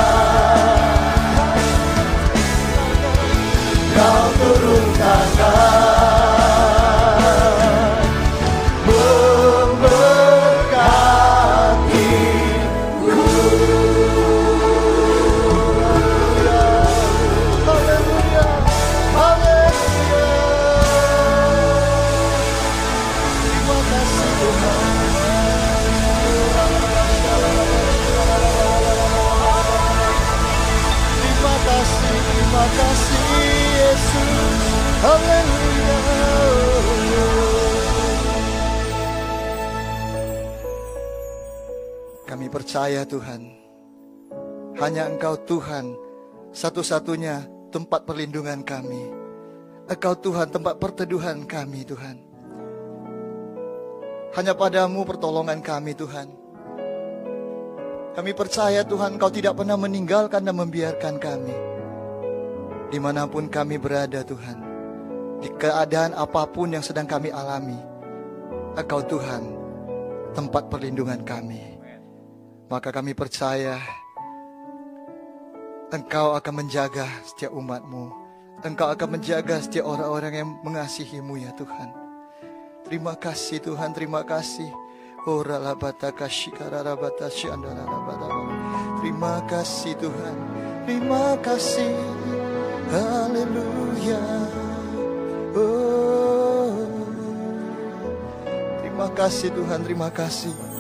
percaya 42.85 43.09
Tuhan, 43.09 43.41
hanya 44.77 45.09
Engkau 45.09 45.41
Tuhan, 45.49 45.97
satu-satunya 46.53 47.49
tempat 47.73 48.05
perlindungan 48.05 48.61
kami. 48.61 49.09
Engkau 49.89 50.13
Tuhan 50.13 50.53
tempat 50.53 50.77
perteduhan 50.77 51.49
kami 51.49 51.81
Tuhan. 51.89 52.21
Hanya 54.37 54.53
padamu 54.53 55.01
pertolongan 55.09 55.65
kami 55.65 55.97
Tuhan. 55.97 56.29
Kami 58.21 58.31
percaya 58.37 58.85
Tuhan 58.85 59.17
Kau 59.17 59.33
tidak 59.33 59.57
pernah 59.57 59.81
meninggalkan 59.81 60.45
dan 60.45 60.53
membiarkan 60.53 61.17
kami. 61.17 61.57
Di 62.93 63.01
mana 63.01 63.25
pun 63.25 63.49
kami 63.49 63.81
berada 63.81 64.21
Tuhan. 64.21 64.61
Di 65.41 65.49
keadaan 65.57 66.13
apa 66.13 66.45
pun 66.53 66.77
yang 66.77 66.85
sedang 66.85 67.09
kami 67.09 67.33
alami. 67.33 67.81
Engkau 68.77 69.01
Tuhan 69.09 69.41
tempat 70.37 70.69
perlindungan 70.69 71.25
kami. 71.25 71.74
Maka 72.75 72.91
kami 72.91 73.15
percaya 73.15 73.79
Engkau 75.95 76.35
akan 76.35 76.67
menjaga 76.67 77.07
setiap 77.23 77.55
umatmu. 77.55 78.11
Engkau 78.67 78.91
akan 78.91 79.15
menjaga 79.15 79.63
setiap 79.63 79.87
orang-orang 79.87 80.43
yang 80.43 80.49
mengasihimu 80.67 81.39
ya 81.39 81.55
Tuhan. 81.55 81.95
Terima 82.83 83.15
kasih 83.15 83.63
Tuhan, 83.63 83.95
terima 83.95 84.27
kasih. 84.27 84.67
Rabata. 85.23 86.11
Terima 88.99 89.39
kasih 89.47 89.95
Tuhan, 89.95 90.37
terima 90.83 91.39
kasih. 91.47 91.95
Haleluya. 92.91 94.23
Oh. 95.55 96.75
Terima 98.83 99.07
kasih 99.15 99.55
Tuhan, 99.55 99.79
terima 99.87 100.11
kasih. 100.11 100.74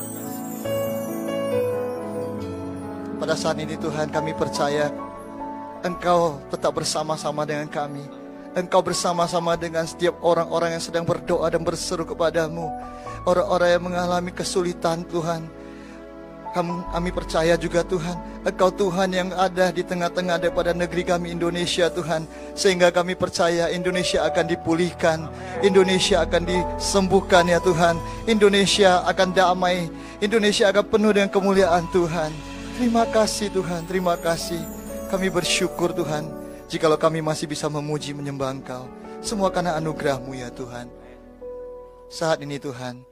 Pada 3.24 3.40
saat 3.40 3.56
ini 3.56 3.72
Tuhan 3.80 4.12
kami 4.12 4.36
percaya 4.36 4.92
Engkau 5.80 6.44
tetap 6.52 6.76
bersama-sama 6.76 7.48
dengan 7.48 7.64
kami. 7.72 8.04
Engkau 8.52 8.84
bersama-sama 8.84 9.56
dengan 9.56 9.88
setiap 9.88 10.20
orang-orang 10.20 10.76
yang 10.76 10.84
sedang 10.84 11.08
berdoa 11.08 11.48
dan 11.48 11.64
berseru 11.64 12.04
kepadamu. 12.04 12.68
Orang-orang 13.24 13.68
yang 13.72 13.84
mengalami 13.88 14.28
kesulitan 14.28 15.08
Tuhan. 15.08 15.48
Kami, 16.52 16.84
kami 16.92 17.10
percaya 17.16 17.56
juga 17.56 17.80
Tuhan, 17.80 18.44
Engkau 18.44 18.68
Tuhan 18.68 19.08
yang 19.16 19.32
ada 19.32 19.72
di 19.72 19.80
tengah-tengah 19.80 20.44
daripada 20.44 20.76
negeri 20.76 21.08
kami 21.08 21.32
Indonesia 21.32 21.88
Tuhan. 21.88 22.28
Sehingga 22.52 22.92
kami 22.92 23.16
percaya 23.16 23.72
Indonesia 23.72 24.20
akan 24.28 24.52
dipulihkan, 24.52 25.32
Indonesia 25.64 26.28
akan 26.28 26.44
disembuhkan 26.44 27.48
ya 27.48 27.56
Tuhan. 27.64 27.96
Indonesia 28.28 29.00
akan 29.08 29.32
damai, 29.32 29.88
Indonesia 30.20 30.68
akan 30.68 30.84
penuh 30.92 31.16
dengan 31.16 31.32
kemuliaan 31.32 31.88
Tuhan. 31.88 32.53
Terima 32.74 33.06
kasih 33.06 33.54
Tuhan, 33.54 33.86
terima 33.86 34.18
kasih. 34.18 34.58
Kami 35.06 35.30
bersyukur 35.30 35.94
Tuhan, 35.94 36.26
jikalau 36.66 36.98
kami 36.98 37.22
masih 37.22 37.46
bisa 37.46 37.70
memuji 37.70 38.10
menyembah 38.10 38.50
Engkau. 38.50 38.90
Semua 39.22 39.54
karena 39.54 39.78
anugerah-Mu 39.78 40.34
ya 40.34 40.50
Tuhan. 40.50 40.90
Saat 42.10 42.42
ini 42.42 42.58
Tuhan, 42.58 43.06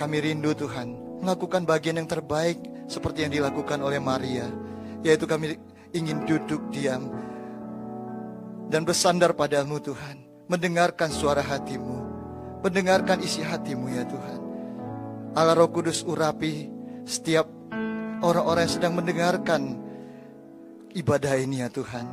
kami 0.00 0.16
rindu 0.24 0.56
Tuhan 0.56 0.96
melakukan 1.20 1.68
bagian 1.68 2.00
yang 2.00 2.08
terbaik 2.08 2.56
seperti 2.88 3.28
yang 3.28 3.32
dilakukan 3.36 3.84
oleh 3.84 4.00
Maria, 4.00 4.48
yaitu 5.04 5.28
kami 5.28 5.60
ingin 5.92 6.24
duduk 6.24 6.72
diam 6.72 7.12
dan 8.72 8.88
bersandar 8.88 9.36
padamu 9.36 9.76
Tuhan, 9.76 10.24
mendengarkan 10.48 11.12
suara 11.12 11.44
hatimu, 11.44 12.00
mendengarkan 12.64 13.20
isi 13.20 13.44
hatimu 13.44 13.92
ya 13.92 14.08
Tuhan. 14.08 14.40
Allah 15.36 15.52
Roh 15.52 15.68
Kudus 15.68 16.00
urapi 16.00 16.72
setiap 17.04 17.59
orang-orang 18.20 18.68
yang 18.68 18.74
sedang 18.76 18.94
mendengarkan 18.96 19.76
ibadah 20.92 21.34
ini 21.36 21.64
ya 21.64 21.68
Tuhan. 21.72 22.06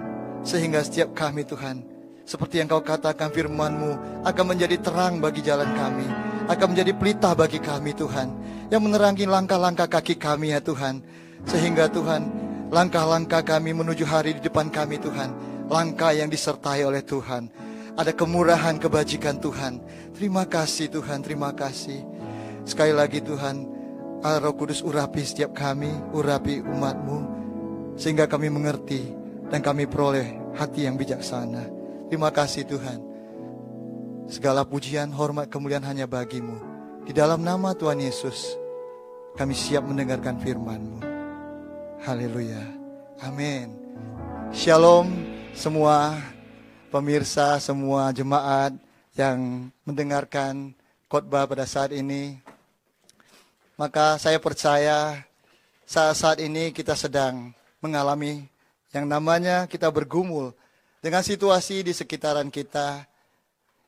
Sehingga 0.48 0.80
setiap 0.84 1.12
kami 1.12 1.43
Tuhan, 1.43 1.84
seperti 2.28 2.60
yang 2.60 2.67
kau 2.67 2.84
katakan 2.84 3.32
firmanmu, 3.32 4.24
akan 4.24 4.46
menjadi 4.48 4.80
terang 4.80 5.20
bagi 5.20 5.43
jalan 5.43 5.67
kami. 5.76 6.08
Akan 6.48 6.72
menjadi 6.76 6.91
pelita 6.96 7.36
bagi 7.36 7.60
kami 7.60 7.91
Tuhan. 7.96 8.32
Yang 8.72 8.82
menerangi 8.84 9.24
langkah-langkah 9.28 9.88
kaki 9.88 10.15
kami 10.15 10.56
ya 10.56 10.63
Tuhan. 10.63 11.04
Sehingga 11.48 11.91
Tuhan, 11.91 12.28
langkah-langkah 12.72 13.43
kami 13.43 13.76
menuju 13.76 14.04
hari 14.08 14.39
di 14.39 14.41
depan 14.43 14.72
kami 14.72 15.00
Tuhan. 15.00 15.32
Langkah 15.67 16.15
yang 16.15 16.32
disertai 16.32 16.88
oleh 16.88 17.04
Tuhan. 17.04 17.52
Ada 18.00 18.15
kemurahan 18.15 18.80
kebajikan 18.80 19.39
Tuhan. 19.39 19.84
Terima 20.15 20.48
kasih 20.48 20.88
Tuhan, 20.88 21.20
terima 21.24 21.52
kasih. 21.52 22.04
Sekali 22.63 22.91
lagi 22.91 23.24
Tuhan, 23.24 23.77
Allah 24.26 24.42
Roh 24.42 24.58
Kudus 24.58 24.82
urapi 24.82 25.22
setiap 25.22 25.54
kami, 25.54 25.94
urapi 26.10 26.66
umatmu, 26.66 27.20
sehingga 27.94 28.26
kami 28.26 28.50
mengerti 28.50 29.14
dan 29.54 29.62
kami 29.62 29.86
peroleh 29.86 30.38
hati 30.58 30.90
yang 30.90 30.98
bijaksana. 30.98 31.70
Terima 32.10 32.34
kasih 32.34 32.66
Tuhan. 32.66 33.00
Segala 34.28 34.66
pujian, 34.68 35.14
hormat, 35.14 35.48
kemuliaan 35.48 35.86
hanya 35.86 36.10
bagimu. 36.10 36.60
Di 37.08 37.16
dalam 37.16 37.46
nama 37.46 37.72
Tuhan 37.72 38.02
Yesus, 38.04 38.58
kami 39.40 39.56
siap 39.56 39.86
mendengarkan 39.88 40.42
firman-Mu. 40.42 41.00
Haleluya. 42.04 42.60
Amin. 43.24 43.72
Shalom 44.52 45.08
semua 45.54 46.18
pemirsa, 46.90 47.58
semua 47.62 48.10
jemaat 48.12 48.74
yang 49.16 49.70
mendengarkan 49.86 50.74
khotbah 51.08 51.48
pada 51.48 51.66
saat 51.66 51.94
ini. 51.94 52.47
Maka 53.78 54.18
saya 54.18 54.42
percaya 54.42 55.22
saat-saat 55.86 56.42
ini 56.42 56.74
kita 56.74 56.98
sedang 56.98 57.54
mengalami 57.78 58.50
yang 58.90 59.06
namanya 59.06 59.70
kita 59.70 59.88
bergumul 59.94 60.52
dengan 61.00 61.22
situasi 61.22 61.86
di 61.86 61.94
sekitaran 61.94 62.50
kita, 62.50 63.06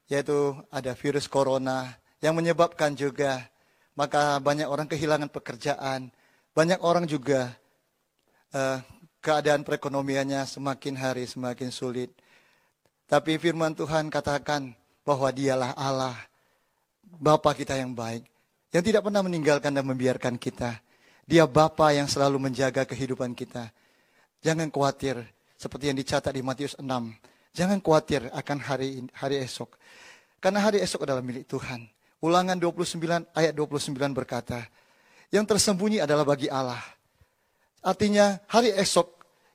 yaitu 0.06 0.54
ada 0.70 0.94
virus 0.94 1.26
corona 1.26 1.98
yang 2.22 2.38
menyebabkan 2.38 2.94
juga 2.94 3.50
maka 4.00 4.40
banyak 4.40 4.64
orang 4.64 4.88
kehilangan 4.88 5.28
pekerjaan, 5.28 6.08
banyak 6.56 6.80
orang 6.80 7.04
juga 7.04 7.52
eh, 8.56 8.80
keadaan 9.20 9.68
perekonomiannya 9.68 10.48
semakin 10.48 10.96
hari 10.96 11.28
semakin 11.28 11.68
sulit. 11.68 12.08
Tapi 13.12 13.36
firman 13.36 13.76
Tuhan 13.76 14.08
katakan 14.08 14.72
bahwa 15.04 15.28
dialah 15.36 15.76
Allah, 15.76 16.16
Bapa 17.20 17.52
kita 17.52 17.76
yang 17.76 17.92
baik, 17.92 18.24
yang 18.70 18.84
tidak 18.86 19.02
pernah 19.06 19.26
meninggalkan 19.26 19.74
dan 19.74 19.86
membiarkan 19.86 20.38
kita. 20.38 20.78
Dia 21.30 21.46
Bapa 21.46 21.94
yang 21.94 22.10
selalu 22.10 22.50
menjaga 22.50 22.86
kehidupan 22.86 23.38
kita. 23.38 23.70
Jangan 24.42 24.70
khawatir 24.74 25.22
seperti 25.58 25.94
yang 25.94 25.98
dicatat 25.98 26.34
di 26.34 26.42
Matius 26.42 26.74
6. 26.80 26.86
Jangan 27.54 27.78
khawatir 27.82 28.30
akan 28.34 28.58
hari 28.62 29.04
hari 29.14 29.42
esok. 29.42 29.78
Karena 30.40 30.64
hari 30.64 30.82
esok 30.82 31.06
adalah 31.06 31.22
milik 31.22 31.46
Tuhan. 31.46 31.86
Ulangan 32.24 32.58
29 32.58 33.32
ayat 33.36 33.54
29 33.54 33.96
berkata, 34.16 34.64
yang 35.30 35.46
tersembunyi 35.46 36.02
adalah 36.02 36.26
bagi 36.26 36.50
Allah. 36.50 36.82
Artinya 37.86 38.42
hari 38.50 38.74
esok 38.74 39.08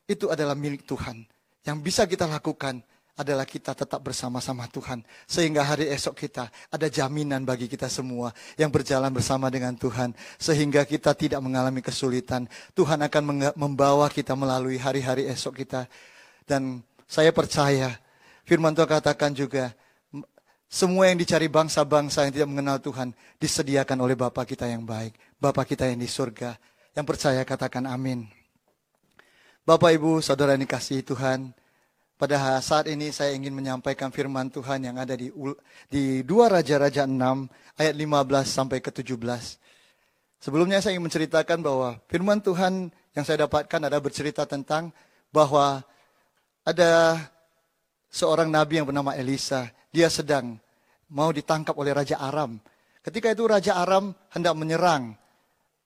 itu 0.07 0.31
adalah 0.31 0.55
milik 0.55 0.87
Tuhan. 0.87 1.27
Yang 1.64 1.79
bisa 1.83 2.03
kita 2.07 2.29
lakukan 2.29 2.85
adalah 3.14 3.46
kita 3.46 3.74
tetap 3.79 4.03
bersama-sama 4.03 4.66
Tuhan. 4.66 5.07
Sehingga 5.27 5.62
hari 5.62 5.87
esok 5.90 6.18
kita 6.27 6.50
ada 6.70 6.87
jaminan 6.90 7.46
bagi 7.46 7.70
kita 7.70 7.87
semua 7.87 8.35
yang 8.59 8.74
berjalan 8.74 9.11
bersama 9.14 9.46
dengan 9.50 9.79
Tuhan. 9.79 10.14
Sehingga 10.38 10.83
kita 10.83 11.14
tidak 11.14 11.38
mengalami 11.38 11.79
kesulitan. 11.79 12.50
Tuhan 12.74 13.03
akan 13.07 13.55
membawa 13.55 14.11
kita 14.11 14.35
melalui 14.35 14.79
hari-hari 14.83 15.31
esok 15.31 15.62
kita. 15.62 15.87
Dan 16.42 16.83
saya 17.07 17.31
percaya 17.31 17.94
firman 18.42 18.74
Tuhan 18.74 18.90
katakan 18.90 19.31
juga 19.31 19.70
semua 20.66 21.07
yang 21.07 21.14
dicari 21.14 21.46
bangsa-bangsa 21.46 22.27
yang 22.27 22.35
tidak 22.35 22.50
mengenal 22.50 22.83
Tuhan 22.83 23.14
disediakan 23.38 23.94
oleh 24.03 24.18
Bapa 24.18 24.42
kita 24.42 24.66
yang 24.66 24.83
baik, 24.83 25.14
Bapa 25.38 25.62
kita 25.62 25.87
yang 25.87 26.03
di 26.03 26.11
surga. 26.11 26.59
Yang 26.98 27.07
percaya 27.14 27.42
katakan 27.46 27.87
amin. 27.87 28.27
Bapak 29.62 29.94
Ibu, 29.94 30.18
Saudara 30.18 30.59
yang 30.59 30.66
dikasihi 30.66 31.07
Tuhan, 31.07 31.55
pada 32.25 32.57
saat 32.65 32.89
ini 32.89 33.13
saya 33.13 33.37
ingin 33.37 33.53
menyampaikan 33.53 34.09
firman 34.09 34.49
Tuhan 34.49 34.81
yang 34.81 34.97
ada 34.97 35.13
di 35.13 35.29
di 35.93 36.25
2 36.25 36.57
Raja-Raja 36.57 37.05
6 37.05 37.21
ayat 37.77 37.93
15 38.01 38.49
sampai 38.49 38.81
ke 38.81 38.89
17. 38.89 39.21
Sebelumnya 40.41 40.81
saya 40.81 40.97
ingin 40.97 41.05
menceritakan 41.05 41.61
bahwa 41.61 42.01
firman 42.09 42.41
Tuhan 42.41 42.89
yang 43.13 43.25
saya 43.29 43.45
dapatkan 43.45 43.77
ada 43.77 44.01
bercerita 44.01 44.49
tentang 44.49 44.89
bahwa 45.29 45.85
ada 46.65 47.21
seorang 48.09 48.49
nabi 48.49 48.81
yang 48.81 48.89
bernama 48.89 49.13
Elisa. 49.13 49.69
Dia 49.93 50.09
sedang 50.09 50.57
mau 51.13 51.29
ditangkap 51.29 51.77
oleh 51.77 51.93
Raja 51.93 52.17
Aram. 52.25 52.57
Ketika 53.05 53.37
itu 53.37 53.45
Raja 53.45 53.77
Aram 53.77 54.17
hendak 54.33 54.57
menyerang 54.57 55.13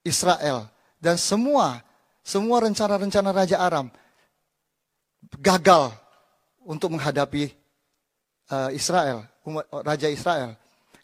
Israel 0.07 0.70
dan 1.03 1.18
semua 1.18 1.83
semua 2.22 2.62
rencana-rencana 2.62 3.35
Raja 3.35 3.59
Aram 3.59 3.90
gagal 5.42 6.07
untuk 6.68 6.92
menghadapi 6.92 7.48
uh, 8.52 8.68
Israel, 8.76 9.24
Raja 9.72 10.12
Israel. 10.12 10.52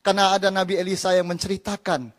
Karena 0.04 0.36
ada 0.36 0.52
Nabi 0.52 0.76
Elisa 0.76 1.16
yang 1.16 1.24
menceritakan 1.32 2.12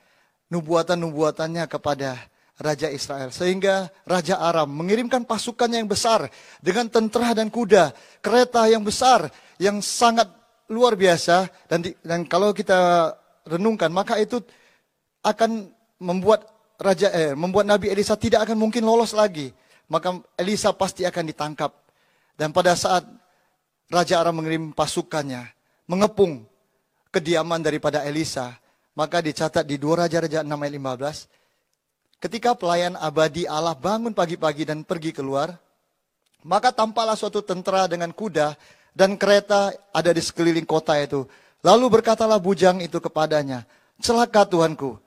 nubuatan-nubuatannya 0.49 1.69
kepada 1.69 2.17
Raja 2.58 2.89
Israel. 2.89 3.29
Sehingga 3.29 3.93
Raja 4.10 4.41
Aram 4.41 4.65
mengirimkan 4.65 5.21
pasukannya 5.27 5.86
yang 5.86 5.91
besar 5.91 6.25
dengan 6.65 6.89
tentara 6.89 7.38
dan 7.38 7.53
kuda, 7.53 7.93
kereta 8.25 8.65
yang 8.65 8.81
besar, 8.81 9.29
yang 9.62 9.84
sangat 9.86 10.25
luar 10.65 10.97
biasa 10.97 11.45
dan 11.69 11.86
di, 11.86 11.93
dan 12.01 12.25
kalau 12.25 12.49
kita 12.49 13.13
renungkan 13.45 13.93
maka 13.93 14.17
itu 14.17 14.41
akan 15.21 15.69
membuat 16.01 16.49
raja 16.81 17.13
eh, 17.13 17.38
membuat 17.38 17.69
Nabi 17.69 17.93
Elisa 17.93 18.17
tidak 18.17 18.49
akan 18.49 18.58
mungkin 18.58 18.81
lolos 18.81 19.13
lagi. 19.13 19.53
Maka 19.86 20.17
Elisa 20.41 20.73
pasti 20.73 21.05
akan 21.05 21.29
ditangkap. 21.29 21.69
Dan 22.34 22.49
pada 22.49 22.73
saat 22.73 23.05
Raja 23.89 24.21
Aram 24.21 24.41
mengirim 24.41 24.73
pasukannya 24.73 25.45
mengepung 25.85 26.45
kediaman 27.13 27.61
daripada 27.61 28.01
Elisa, 28.03 28.57
maka 28.97 29.21
dicatat 29.21 29.63
di 29.63 29.77
dua 29.79 30.05
Raja-Raja 30.05 30.41
6 30.41 30.51
ayat 30.51 30.73
15, 31.29 32.19
ketika 32.19 32.51
pelayan 32.57 32.97
abadi 32.97 33.45
Allah 33.45 33.77
bangun 33.77 34.11
pagi-pagi 34.11 34.65
dan 34.65 34.83
pergi 34.83 35.13
keluar, 35.13 35.53
maka 36.43 36.73
tampaklah 36.73 37.15
suatu 37.15 37.39
tentara 37.45 37.85
dengan 37.87 38.11
kuda 38.11 38.57
dan 38.91 39.15
kereta 39.15 39.71
ada 39.93 40.11
di 40.11 40.21
sekeliling 40.21 40.65
kota 40.65 40.97
itu. 40.97 41.23
Lalu 41.65 42.01
berkatalah 42.01 42.37
bujang 42.37 42.81
itu 42.81 42.97
kepadanya, 43.01 43.65
celaka 44.01 44.45
Tuanku, 44.45 44.97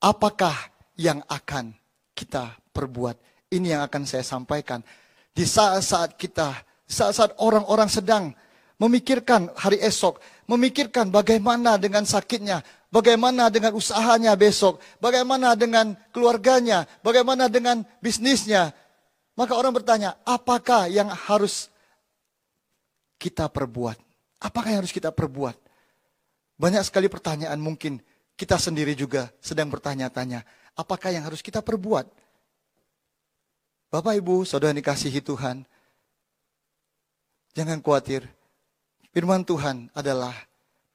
apakah 0.00 0.56
yang 0.96 1.24
akan 1.28 1.72
kita 2.12 2.56
perbuat? 2.72 3.16
Ini 3.50 3.78
yang 3.78 3.82
akan 3.86 4.02
saya 4.04 4.22
sampaikan. 4.22 4.84
Di 5.32 5.42
saat-saat 5.42 6.14
kita, 6.20 6.52
saat-saat 6.90 7.38
orang-orang 7.38 7.86
sedang 7.86 8.34
memikirkan 8.82 9.54
hari 9.54 9.78
esok, 9.78 10.18
memikirkan 10.50 11.14
bagaimana 11.14 11.78
dengan 11.78 12.02
sakitnya, 12.02 12.66
bagaimana 12.90 13.46
dengan 13.46 13.78
usahanya 13.78 14.34
besok, 14.34 14.82
bagaimana 14.98 15.54
dengan 15.54 15.94
keluarganya, 16.10 16.90
bagaimana 17.06 17.46
dengan 17.46 17.86
bisnisnya. 18.02 18.74
Maka 19.38 19.54
orang 19.54 19.70
bertanya, 19.70 20.18
apakah 20.26 20.90
yang 20.90 21.08
harus 21.08 21.70
kita 23.20 23.46
perbuat? 23.46 23.96
Apakah 24.42 24.74
yang 24.74 24.80
harus 24.82 24.92
kita 24.96 25.14
perbuat? 25.14 25.54
Banyak 26.58 26.82
sekali 26.84 27.06
pertanyaan 27.06 27.60
mungkin 27.60 28.00
kita 28.34 28.56
sendiri 28.56 28.96
juga 28.96 29.28
sedang 29.44 29.68
bertanya-tanya. 29.68 30.44
Apakah 30.72 31.12
yang 31.12 31.24
harus 31.28 31.44
kita 31.44 31.60
perbuat? 31.60 32.08
Bapak 33.92 34.16
Ibu, 34.16 34.48
saudara 34.48 34.72
dikasihi 34.72 35.20
Tuhan. 35.20 35.68
Jangan 37.54 37.82
khawatir. 37.82 38.22
Firman 39.10 39.42
Tuhan 39.42 39.90
adalah 39.90 40.34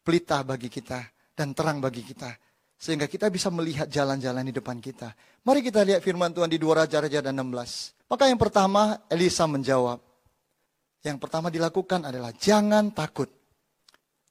pelita 0.06 0.40
bagi 0.48 0.72
kita 0.72 1.04
dan 1.36 1.52
terang 1.52 1.84
bagi 1.84 2.00
kita. 2.00 2.32
Sehingga 2.76 3.08
kita 3.08 3.32
bisa 3.32 3.52
melihat 3.52 3.88
jalan-jalan 3.88 4.44
di 4.48 4.54
depan 4.56 4.80
kita. 4.80 5.12
Mari 5.44 5.64
kita 5.64 5.84
lihat 5.84 6.04
firman 6.04 6.32
Tuhan 6.32 6.52
di 6.52 6.60
2 6.60 6.86
Raja-Raja 6.86 7.20
dan 7.24 7.36
16. 7.40 8.08
Maka 8.08 8.24
yang 8.30 8.40
pertama 8.40 9.04
Elisa 9.12 9.48
menjawab. 9.48 10.00
Yang 11.04 11.18
pertama 11.22 11.48
dilakukan 11.52 12.08
adalah 12.08 12.32
jangan 12.36 12.92
takut. 12.92 13.32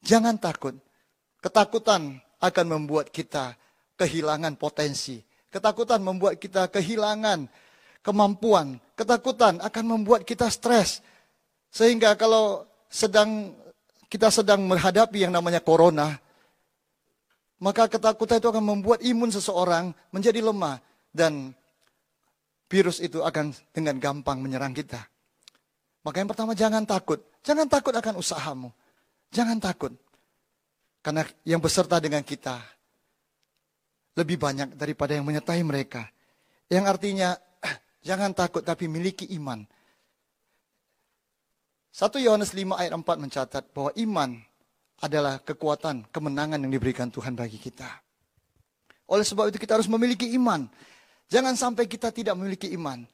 Jangan 0.05 0.37
takut. 0.37 0.77
Ketakutan 1.41 2.21
akan 2.41 2.65
membuat 2.67 3.09
kita 3.09 3.57
kehilangan 3.97 4.57
potensi. 4.57 5.21
Ketakutan 5.49 6.03
membuat 6.03 6.37
kita 6.37 6.67
kehilangan 6.69 7.47
kemampuan. 8.05 8.77
Ketakutan 8.93 9.57
akan 9.63 9.85
membuat 9.87 10.27
kita 10.27 10.51
stres. 10.51 11.01
Sehingga 11.71 12.17
kalau 12.17 12.65
sedang 12.87 13.53
kita 14.07 14.31
sedang 14.31 14.63
menghadapi 14.63 15.27
yang 15.27 15.33
namanya 15.33 15.59
corona, 15.59 16.15
maka 17.59 17.87
ketakutan 17.87 18.39
itu 18.39 18.47
akan 18.51 18.63
membuat 18.63 18.99
imun 19.01 19.31
seseorang 19.31 19.91
menjadi 20.11 20.43
lemah 20.43 20.79
dan 21.15 21.55
virus 22.67 22.99
itu 22.99 23.23
akan 23.23 23.55
dengan 23.71 23.95
gampang 23.97 24.39
menyerang 24.43 24.75
kita. 24.75 25.01
Maka 26.05 26.21
yang 26.21 26.29
pertama 26.29 26.53
jangan 26.53 26.85
takut. 26.85 27.23
Jangan 27.41 27.65
takut 27.65 27.93
akan 27.95 28.21
usahamu. 28.21 28.69
Jangan 29.33 29.57
takut. 29.57 29.93
Karena 31.01 31.25
yang 31.45 31.61
beserta 31.61 31.97
dengan 31.97 32.21
kita 32.21 32.61
lebih 34.15 34.39
banyak 34.39 34.73
daripada 34.77 35.17
yang 35.17 35.25
menyertai 35.25 35.61
mereka. 35.65 36.09
Yang 36.69 36.85
artinya 36.85 37.29
jangan 38.07 38.31
takut 38.37 38.61
tapi 38.61 38.85
miliki 38.85 39.29
iman. 39.37 39.65
1 41.95 42.11
Yohanes 42.27 42.51
5 42.51 42.75
ayat 42.75 42.91
4 42.91 43.07
mencatat 43.07 43.63
bahwa 43.71 43.95
iman 43.95 44.35
adalah 44.99 45.39
kekuatan, 45.39 46.03
kemenangan 46.11 46.59
yang 46.59 46.67
diberikan 46.67 47.07
Tuhan 47.07 47.39
bagi 47.39 47.55
kita. 47.55 47.87
Oleh 49.07 49.23
sebab 49.23 49.47
itu 49.47 49.55
kita 49.55 49.79
harus 49.79 49.87
memiliki 49.87 50.27
iman. 50.35 50.67
Jangan 51.31 51.55
sampai 51.55 51.87
kita 51.87 52.11
tidak 52.11 52.35
memiliki 52.35 52.67
iman. 52.75 53.07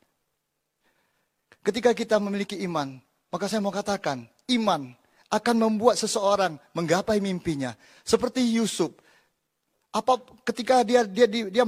Ketika 1.61 1.93
kita 1.93 2.17
memiliki 2.17 2.57
iman, 2.65 2.97
maka 3.29 3.45
saya 3.45 3.61
mau 3.61 3.69
katakan, 3.69 4.25
iman 4.49 4.97
akan 5.29 5.55
membuat 5.61 6.01
seseorang 6.01 6.57
menggapai 6.73 7.21
mimpinya. 7.21 7.77
Seperti 8.01 8.41
Yusuf, 8.49 8.97
apa 9.93 10.17
ketika 10.41 10.81
dia 10.81 11.05
dia 11.05 11.29
dia 11.29 11.63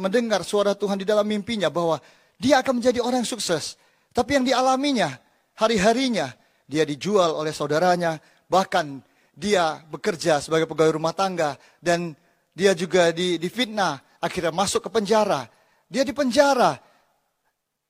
mendengar 0.00 0.40
suara 0.48 0.72
Tuhan 0.72 0.96
di 0.96 1.04
dalam 1.04 1.28
mimpinya 1.28 1.68
bahwa 1.68 2.00
dia 2.40 2.64
akan 2.64 2.80
menjadi 2.80 3.04
orang 3.04 3.20
yang 3.20 3.28
sukses. 3.36 3.76
Tapi 4.16 4.40
yang 4.40 4.48
dialaminya 4.48 5.27
hari-harinya 5.58 6.30
dia 6.64 6.86
dijual 6.86 7.34
oleh 7.34 7.50
saudaranya, 7.50 8.22
bahkan 8.46 9.02
dia 9.34 9.82
bekerja 9.90 10.38
sebagai 10.38 10.70
pegawai 10.70 10.94
rumah 10.94 11.14
tangga 11.14 11.58
dan 11.82 12.14
dia 12.54 12.74
juga 12.74 13.10
di, 13.10 13.38
difitnah, 13.38 14.18
akhirnya 14.22 14.54
masuk 14.54 14.86
ke 14.86 14.90
penjara. 14.90 15.46
Dia 15.90 16.02
di 16.06 16.14
penjara. 16.14 16.78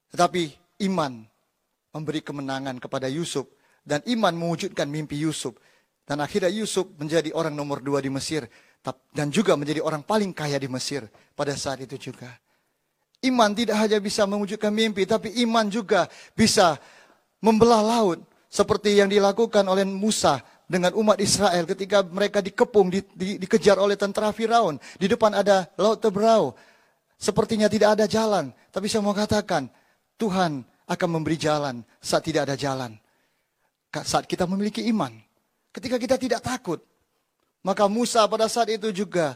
Tetapi 0.08 0.42
iman 0.88 1.24
memberi 1.92 2.20
kemenangan 2.24 2.80
kepada 2.80 3.08
Yusuf 3.10 3.48
dan 3.84 4.04
iman 4.08 4.32
mewujudkan 4.36 4.88
mimpi 4.88 5.20
Yusuf 5.20 5.56
dan 6.08 6.24
akhirnya 6.24 6.48
Yusuf 6.48 6.88
menjadi 6.96 7.32
orang 7.36 7.52
nomor 7.52 7.84
dua 7.84 8.00
di 8.00 8.08
Mesir 8.08 8.48
dan 9.12 9.28
juga 9.28 9.52
menjadi 9.58 9.84
orang 9.84 10.00
paling 10.00 10.32
kaya 10.32 10.56
di 10.56 10.64
Mesir 10.70 11.04
pada 11.36 11.52
saat 11.52 11.84
itu 11.84 12.12
juga. 12.12 12.32
Iman 13.18 13.50
tidak 13.50 13.82
hanya 13.82 13.98
bisa 13.98 14.22
mewujudkan 14.30 14.70
mimpi, 14.70 15.02
tapi 15.02 15.34
iman 15.42 15.66
juga 15.66 16.06
bisa 16.38 16.78
membelah 17.42 17.82
laut 17.82 18.18
seperti 18.48 18.96
yang 18.96 19.12
dilakukan 19.12 19.62
oleh 19.68 19.84
Musa 19.84 20.40
dengan 20.68 20.92
umat 20.96 21.16
Israel 21.20 21.64
ketika 21.64 22.04
mereka 22.04 22.44
dikepung, 22.44 22.92
di, 22.92 23.00
di, 23.16 23.28
dikejar 23.40 23.80
oleh 23.80 23.96
tentara 23.96 24.32
Firaun. 24.32 24.76
Di 25.00 25.08
depan 25.08 25.32
ada 25.32 25.68
laut 25.80 26.00
Tebrau. 26.00 26.52
Sepertinya 27.18 27.66
tidak 27.66 27.98
ada 27.98 28.06
jalan, 28.06 28.54
tapi 28.70 28.86
saya 28.86 29.02
mau 29.02 29.16
katakan, 29.16 29.66
Tuhan 30.20 30.62
akan 30.86 31.08
memberi 31.10 31.34
jalan 31.34 31.82
saat 31.98 32.22
tidak 32.22 32.46
ada 32.46 32.54
jalan. 32.54 32.94
Saat 33.90 34.30
kita 34.30 34.46
memiliki 34.46 34.86
iman. 34.92 35.10
Ketika 35.74 35.98
kita 35.98 36.14
tidak 36.14 36.40
takut. 36.44 36.78
Maka 37.66 37.90
Musa 37.90 38.22
pada 38.30 38.46
saat 38.46 38.70
itu 38.70 38.94
juga 38.94 39.34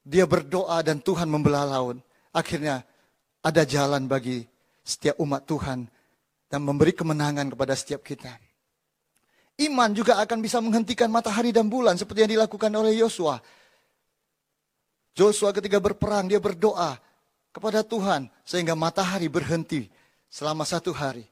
dia 0.00 0.24
berdoa 0.24 0.80
dan 0.80 0.96
Tuhan 0.96 1.28
membelah 1.28 1.68
laut. 1.68 2.00
Akhirnya 2.32 2.88
ada 3.44 3.62
jalan 3.68 4.08
bagi 4.08 4.48
setiap 4.80 5.20
umat 5.20 5.44
Tuhan 5.44 5.84
dan 6.54 6.62
memberi 6.62 6.94
kemenangan 6.94 7.50
kepada 7.50 7.74
setiap 7.74 8.06
kita. 8.06 8.30
Iman 9.58 9.90
juga 9.90 10.22
akan 10.22 10.38
bisa 10.38 10.62
menghentikan 10.62 11.10
matahari 11.10 11.50
dan 11.50 11.66
bulan 11.66 11.98
seperti 11.98 12.22
yang 12.22 12.32
dilakukan 12.38 12.70
oleh 12.70 12.94
Yosua. 13.02 13.42
Joshua 15.18 15.50
ketika 15.50 15.82
berperang 15.82 16.30
dia 16.30 16.38
berdoa 16.38 16.94
kepada 17.50 17.82
Tuhan 17.82 18.30
sehingga 18.46 18.78
matahari 18.78 19.26
berhenti 19.26 19.90
selama 20.30 20.62
satu 20.62 20.94
hari. 20.94 21.26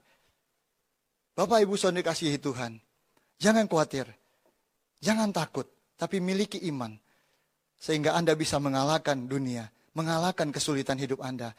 Bapak 1.39 1.63
Ibu 1.63 1.79
Saudara 1.79 2.03
dikasihi 2.03 2.43
Tuhan, 2.43 2.83
jangan 3.39 3.71
khawatir, 3.71 4.11
jangan 4.99 5.31
takut, 5.31 5.71
tapi 5.95 6.19
miliki 6.19 6.59
iman 6.67 6.99
sehingga 7.79 8.19
Anda 8.19 8.35
bisa 8.35 8.59
mengalahkan 8.59 9.31
dunia, 9.31 9.71
mengalahkan 9.95 10.51
kesulitan 10.51 10.99
hidup 10.99 11.23
Anda, 11.23 11.55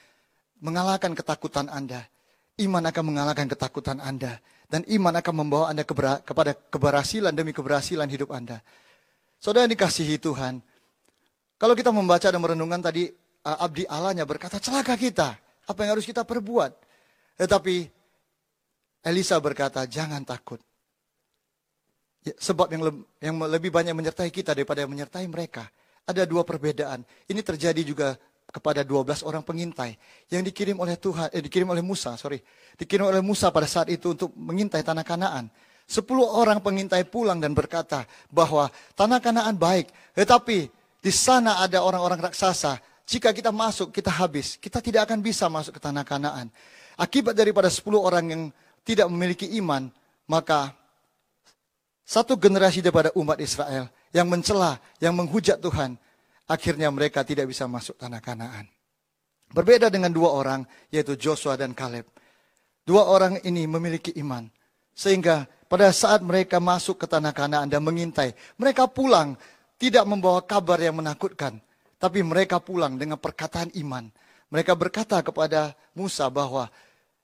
mengalahkan 0.59 1.15
ketakutan 1.15 1.71
Anda. 1.71 2.11
Iman 2.61 2.85
akan 2.85 3.03
mengalahkan 3.09 3.49
ketakutan 3.49 3.97
Anda 3.97 4.37
dan 4.69 4.85
iman 4.85 5.13
akan 5.17 5.33
membawa 5.33 5.65
Anda 5.73 5.81
kepada 6.21 6.53
keberhasilan 6.69 7.33
demi 7.33 7.49
keberhasilan 7.53 8.05
hidup 8.09 8.29
Anda. 8.29 8.61
Saudara 9.41 9.65
yang 9.65 9.73
dikasihi 9.73 10.21
Tuhan, 10.21 10.61
kalau 11.57 11.73
kita 11.73 11.89
membaca 11.89 12.29
dan 12.29 12.41
merenungkan 12.41 12.81
tadi 12.81 13.09
uh, 13.45 13.57
abdi 13.61 13.85
Allahnya 13.89 14.25
berkata 14.25 14.61
celaka 14.61 14.93
kita, 14.97 15.33
apa 15.65 15.79
yang 15.83 15.97
harus 15.97 16.05
kita 16.05 16.25
perbuat? 16.25 16.71
Tetapi 17.39 17.75
Elisa 19.03 19.35
berkata 19.41 19.83
jangan 19.83 20.23
takut. 20.23 20.61
Ya, 22.23 22.33
sebab 22.39 22.71
yang, 22.71 22.83
le 22.87 22.91
yang 23.19 23.35
lebih 23.35 23.67
banyak 23.67 23.91
menyertai 23.91 24.31
kita 24.31 24.55
daripada 24.55 24.79
yang 24.85 24.91
menyertai 24.95 25.27
mereka. 25.27 25.67
Ada 26.07 26.23
dua 26.23 26.47
perbedaan. 26.47 27.03
Ini 27.27 27.41
terjadi 27.43 27.81
juga 27.83 28.15
kepada 28.53 28.85
12 28.85 29.25
orang 29.25 29.41
pengintai 29.41 29.97
yang 30.29 30.45
dikirim 30.45 30.77
oleh 30.77 30.93
Tuhan, 30.93 31.33
eh, 31.33 31.41
dikirim 31.41 31.65
oleh 31.65 31.81
Musa, 31.81 32.13
sorry, 32.13 32.37
dikirim 32.77 33.09
oleh 33.09 33.17
Musa 33.25 33.49
pada 33.49 33.65
saat 33.65 33.89
itu 33.89 34.13
untuk 34.13 34.29
mengintai 34.37 34.85
tanah 34.85 35.01
Kanaan. 35.01 35.49
Sepuluh 35.89 36.23
orang 36.23 36.61
pengintai 36.61 37.03
pulang 37.03 37.41
dan 37.41 37.57
berkata 37.57 38.05
bahwa 38.29 38.69
tanah 38.93 39.17
Kanaan 39.17 39.57
baik, 39.57 39.89
tetapi 40.13 40.69
di 41.01 41.11
sana 41.11 41.65
ada 41.65 41.81
orang-orang 41.81 42.29
raksasa. 42.29 42.77
Jika 43.03 43.35
kita 43.35 43.51
masuk, 43.51 43.91
kita 43.91 44.07
habis. 44.07 44.55
Kita 44.55 44.79
tidak 44.79 45.11
akan 45.11 45.19
bisa 45.19 45.51
masuk 45.51 45.75
ke 45.75 45.81
tanah 45.81 46.07
Kanaan. 46.07 46.47
Akibat 46.95 47.35
daripada 47.35 47.67
sepuluh 47.67 47.99
orang 47.99 48.25
yang 48.31 48.41
tidak 48.85 49.09
memiliki 49.11 49.49
iman, 49.59 49.89
maka 50.29 50.71
satu 52.05 52.37
generasi 52.37 52.79
daripada 52.79 53.09
umat 53.17 53.41
Israel 53.41 53.89
yang 54.13 54.29
mencela, 54.29 54.77
yang 55.01 55.17
menghujat 55.17 55.57
Tuhan, 55.59 55.97
akhirnya 56.47 56.91
mereka 56.91 57.23
tidak 57.23 57.47
bisa 57.49 57.67
masuk 57.69 57.95
tanah 57.99 58.19
Kanaan. 58.19 58.67
Berbeda 59.53 59.93
dengan 59.93 60.09
dua 60.09 60.33
orang, 60.33 60.65
yaitu 60.89 61.13
Joshua 61.13 61.53
dan 61.53 61.77
Kaleb. 61.77 62.09
Dua 62.83 63.05
orang 63.05 63.39
ini 63.45 63.69
memiliki 63.69 64.11
iman. 64.19 64.49
Sehingga 64.93 65.45
pada 65.69 65.89
saat 65.93 66.25
mereka 66.25 66.57
masuk 66.57 67.01
ke 67.01 67.05
tanah 67.05 67.31
Kanaan 67.33 67.69
dan 67.69 67.85
mengintai, 67.85 68.33
mereka 68.57 68.89
pulang 68.89 69.37
tidak 69.77 70.05
membawa 70.09 70.41
kabar 70.41 70.81
yang 70.81 70.97
menakutkan. 70.97 71.61
Tapi 72.01 72.19
mereka 72.25 72.59
pulang 72.59 72.99
dengan 72.99 73.15
perkataan 73.15 73.71
iman. 73.79 74.09
Mereka 74.51 74.75
berkata 74.75 75.23
kepada 75.23 75.73
Musa 75.95 76.27
bahwa 76.27 76.67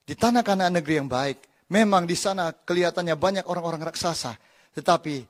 di 0.08 0.16
tanah 0.16 0.42
Kanaan 0.42 0.80
negeri 0.80 1.04
yang 1.04 1.10
baik, 1.12 1.38
memang 1.70 2.08
di 2.08 2.16
sana 2.18 2.50
kelihatannya 2.54 3.14
banyak 3.14 3.46
orang-orang 3.46 3.92
raksasa. 3.92 4.38
Tetapi 4.74 5.26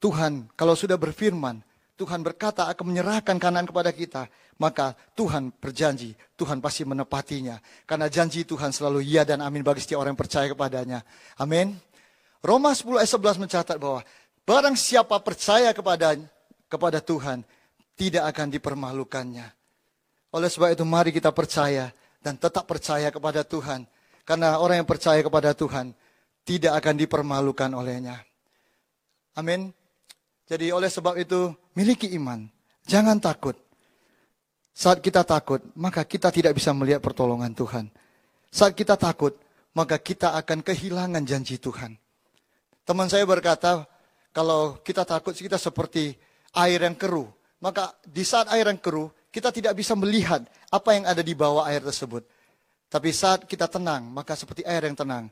Tuhan 0.00 0.50
kalau 0.56 0.74
sudah 0.74 0.96
berfirman, 0.96 1.62
Tuhan 1.98 2.22
berkata 2.22 2.70
akan 2.70 2.94
menyerahkan 2.94 3.42
kanan 3.42 3.66
kepada 3.66 3.90
kita, 3.90 4.30
maka 4.62 4.94
Tuhan 5.18 5.50
berjanji, 5.50 6.14
Tuhan 6.38 6.62
pasti 6.62 6.86
menepatinya. 6.86 7.58
Karena 7.82 8.06
janji 8.06 8.46
Tuhan 8.46 8.70
selalu 8.70 9.02
iya 9.02 9.26
dan 9.26 9.42
amin 9.42 9.66
bagi 9.66 9.82
setiap 9.82 10.06
orang 10.06 10.14
yang 10.14 10.22
percaya 10.22 10.46
kepadanya. 10.46 11.02
Amin. 11.42 11.74
Roma 12.38 12.70
10 12.70 13.02
ayat 13.02 13.10
11 13.10 13.42
mencatat 13.42 13.76
bahwa 13.82 14.06
barang 14.46 14.78
siapa 14.78 15.18
percaya 15.18 15.74
kepada 15.74 16.14
kepada 16.70 17.02
Tuhan, 17.02 17.42
tidak 17.98 18.30
akan 18.30 18.46
dipermalukannya. 18.54 19.46
Oleh 20.30 20.46
sebab 20.46 20.78
itu 20.78 20.86
mari 20.86 21.10
kita 21.10 21.34
percaya 21.34 21.90
dan 22.22 22.38
tetap 22.38 22.62
percaya 22.70 23.10
kepada 23.10 23.42
Tuhan. 23.42 23.90
Karena 24.22 24.62
orang 24.62 24.84
yang 24.84 24.88
percaya 24.88 25.18
kepada 25.18 25.50
Tuhan 25.50 25.96
tidak 26.46 26.78
akan 26.78 26.94
dipermalukan 26.94 27.74
olehnya. 27.74 28.22
Amin. 29.34 29.74
Jadi 30.48 30.72
oleh 30.72 30.88
sebab 30.88 31.16
itu 31.20 31.52
miliki 31.78 32.10
iman. 32.18 32.42
Jangan 32.90 33.22
takut. 33.22 33.54
Saat 34.74 34.98
kita 34.98 35.22
takut, 35.22 35.62
maka 35.78 36.02
kita 36.02 36.34
tidak 36.34 36.58
bisa 36.58 36.74
melihat 36.74 36.98
pertolongan 36.98 37.54
Tuhan. 37.54 37.86
Saat 38.50 38.74
kita 38.74 38.98
takut, 38.98 39.38
maka 39.78 39.94
kita 40.02 40.34
akan 40.34 40.66
kehilangan 40.66 41.22
janji 41.22 41.62
Tuhan. 41.62 41.94
Teman 42.82 43.06
saya 43.06 43.22
berkata, 43.22 43.86
kalau 44.34 44.82
kita 44.82 45.06
takut, 45.06 45.34
kita 45.34 45.58
seperti 45.58 46.18
air 46.58 46.82
yang 46.82 46.98
keruh. 46.98 47.30
Maka 47.62 47.94
di 48.06 48.22
saat 48.22 48.50
air 48.54 48.66
yang 48.66 48.78
keruh, 48.78 49.10
kita 49.30 49.50
tidak 49.54 49.78
bisa 49.78 49.94
melihat 49.98 50.42
apa 50.70 50.90
yang 50.94 51.04
ada 51.06 51.22
di 51.22 51.34
bawah 51.34 51.66
air 51.66 51.82
tersebut. 51.82 52.22
Tapi 52.88 53.10
saat 53.12 53.44
kita 53.44 53.66
tenang, 53.66 54.06
maka 54.08 54.38
seperti 54.38 54.62
air 54.62 54.86
yang 54.86 54.94
tenang. 54.94 55.26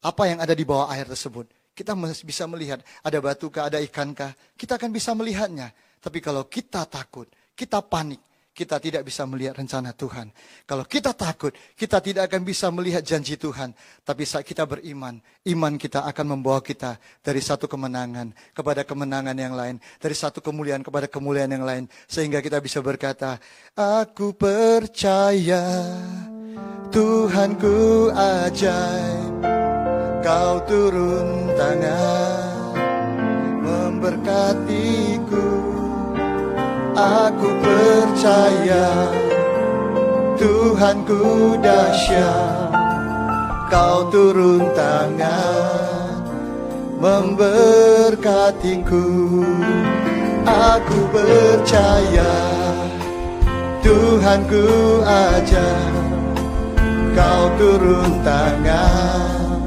Apa 0.00 0.28
yang 0.28 0.40
ada 0.40 0.56
di 0.56 0.64
bawah 0.64 0.88
air 0.88 1.06
tersebut 1.08 1.46
kita 1.76 1.92
bisa 2.24 2.48
melihat 2.48 2.80
ada 3.04 3.20
batu 3.20 3.52
kah, 3.52 3.68
ada 3.68 3.76
ikan 3.84 4.16
kah. 4.16 4.32
Kita 4.56 4.80
akan 4.80 4.88
bisa 4.88 5.12
melihatnya. 5.12 5.76
Tapi 6.00 6.18
kalau 6.22 6.46
kita 6.46 6.84
takut, 6.86 7.26
kita 7.56 7.82
panik, 7.82 8.20
kita 8.56 8.80
tidak 8.80 9.04
bisa 9.04 9.28
melihat 9.28 9.52
rencana 9.60 9.92
Tuhan. 9.92 10.32
Kalau 10.64 10.88
kita 10.88 11.12
takut, 11.12 11.52
kita 11.76 12.00
tidak 12.00 12.32
akan 12.32 12.40
bisa 12.40 12.72
melihat 12.72 13.04
janji 13.04 13.36
Tuhan. 13.36 13.76
Tapi 14.00 14.24
saat 14.24 14.48
kita 14.48 14.64
beriman, 14.64 15.20
iman 15.52 15.76
kita 15.76 16.08
akan 16.08 16.40
membawa 16.40 16.64
kita 16.64 16.96
dari 17.20 17.44
satu 17.44 17.68
kemenangan 17.68 18.32
kepada 18.56 18.80
kemenangan 18.88 19.36
yang 19.36 19.52
lain. 19.52 19.76
Dari 20.00 20.16
satu 20.16 20.40
kemuliaan 20.40 20.80
kepada 20.80 21.04
kemuliaan 21.04 21.52
yang 21.52 21.68
lain. 21.68 21.84
Sehingga 22.08 22.40
kita 22.40 22.64
bisa 22.64 22.80
berkata, 22.80 23.36
Aku 23.76 24.32
percaya 24.32 25.92
Tuhanku 26.88 28.08
ajaib 28.16 29.36
Kau 30.24 30.64
turun 30.64 31.52
tangan 31.60 32.72
memberkatiku 33.60 34.85
Aku 36.96 37.52
percaya 37.60 39.12
Tuhanku 40.40 41.52
dahsyat. 41.60 42.72
Kau 43.68 44.08
turun 44.08 44.64
tangan 44.72 46.24
memberkatiku. 46.96 49.04
Aku 50.48 50.98
percaya 51.12 52.32
Tuhanku 53.84 54.64
aja. 55.04 55.68
Kau 57.12 57.44
turun 57.56 58.20
tangan 58.20 59.64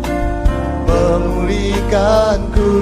memulihkanku 0.85 2.73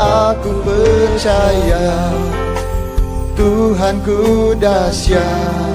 Aku 0.00 0.64
percaya 0.64 2.08
Tuhanku 3.40 4.52
dahsyat 4.60 5.72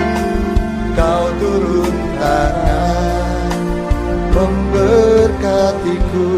Kau 0.94 1.26
turun 1.42 1.98
tangan 2.22 3.50
Memberkatiku 4.38 6.30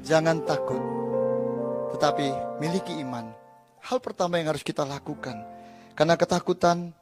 Jangan 0.00 0.40
takut 0.48 0.80
Tetapi 1.92 2.56
miliki 2.56 2.96
iman 3.04 3.28
Hal 3.84 4.00
pertama 4.00 4.40
yang 4.40 4.56
harus 4.56 4.64
kita 4.64 4.88
lakukan 4.88 5.44
Karena 5.92 6.16
ketakutan 6.16 6.96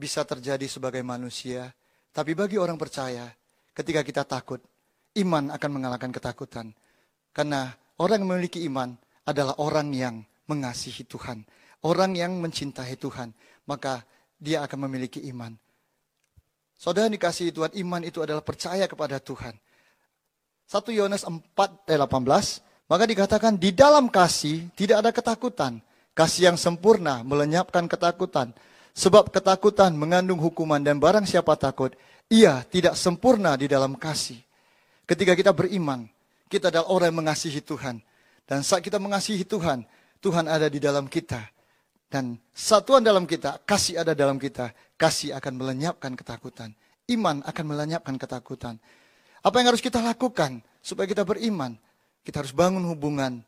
bisa 0.00 0.24
terjadi 0.24 0.64
sebagai 0.64 1.04
manusia, 1.04 1.68
tapi 2.08 2.32
bagi 2.32 2.56
orang 2.56 2.80
percaya, 2.80 3.28
ketika 3.76 4.00
kita 4.00 4.24
takut, 4.24 4.64
iman 5.20 5.52
akan 5.52 5.70
mengalahkan 5.76 6.08
ketakutan. 6.08 6.72
Karena 7.36 7.68
orang 8.00 8.24
yang 8.24 8.28
memiliki 8.32 8.64
iman 8.64 8.96
adalah 9.28 9.60
orang 9.60 9.92
yang 9.92 10.24
mengasihi 10.50 11.06
Tuhan. 11.06 11.46
Orang 11.86 12.18
yang 12.18 12.34
mencintai 12.42 12.98
Tuhan. 12.98 13.30
Maka 13.70 14.02
dia 14.34 14.66
akan 14.66 14.90
memiliki 14.90 15.22
iman. 15.30 15.54
Saudara 16.80 17.12
dikasihi 17.12 17.52
Tuhan, 17.52 17.76
iman 17.76 18.02
itu 18.02 18.24
adalah 18.24 18.40
percaya 18.40 18.88
kepada 18.88 19.20
Tuhan. 19.20 19.52
1 20.64 20.96
Yohanes 20.96 21.28
4 21.28 21.52
ayat 21.86 22.00
18, 22.08 22.88
maka 22.88 23.04
dikatakan 23.04 23.52
di 23.60 23.70
dalam 23.70 24.08
kasih 24.08 24.72
tidak 24.72 24.96
ada 25.04 25.10
ketakutan. 25.12 25.72
Kasih 26.16 26.50
yang 26.50 26.58
sempurna 26.58 27.20
melenyapkan 27.20 27.84
ketakutan. 27.84 28.56
Sebab 28.96 29.28
ketakutan 29.30 29.94
mengandung 29.94 30.40
hukuman 30.40 30.80
dan 30.80 30.98
barang 30.98 31.28
siapa 31.28 31.54
takut, 31.54 31.94
ia 32.32 32.64
tidak 32.66 32.96
sempurna 32.96 33.54
di 33.60 33.68
dalam 33.68 33.94
kasih. 33.94 34.40
Ketika 35.04 35.36
kita 35.36 35.52
beriman, 35.52 36.08
kita 36.50 36.72
adalah 36.72 36.88
orang 36.90 37.12
yang 37.12 37.18
mengasihi 37.26 37.60
Tuhan. 37.62 38.00
Dan 38.48 38.66
saat 38.66 38.82
kita 38.82 38.98
mengasihi 38.98 39.46
Tuhan, 39.46 39.86
Tuhan 40.20 40.46
ada 40.46 40.68
di 40.68 40.76
dalam 40.76 41.08
kita. 41.08 41.40
Dan 42.10 42.36
satuan 42.50 43.00
dalam 43.06 43.22
kita, 43.22 43.62
kasih 43.62 44.02
ada 44.02 44.12
dalam 44.18 44.34
kita, 44.34 44.74
kasih 44.98 45.30
akan 45.38 45.62
melenyapkan 45.62 46.12
ketakutan. 46.18 46.74
Iman 47.06 47.40
akan 47.46 47.64
melenyapkan 47.64 48.18
ketakutan. 48.18 48.82
Apa 49.40 49.62
yang 49.62 49.72
harus 49.72 49.80
kita 49.80 50.02
lakukan 50.02 50.60
supaya 50.82 51.06
kita 51.06 51.24
beriman? 51.24 51.78
Kita 52.26 52.44
harus 52.44 52.52
bangun 52.52 52.84
hubungan, 52.90 53.40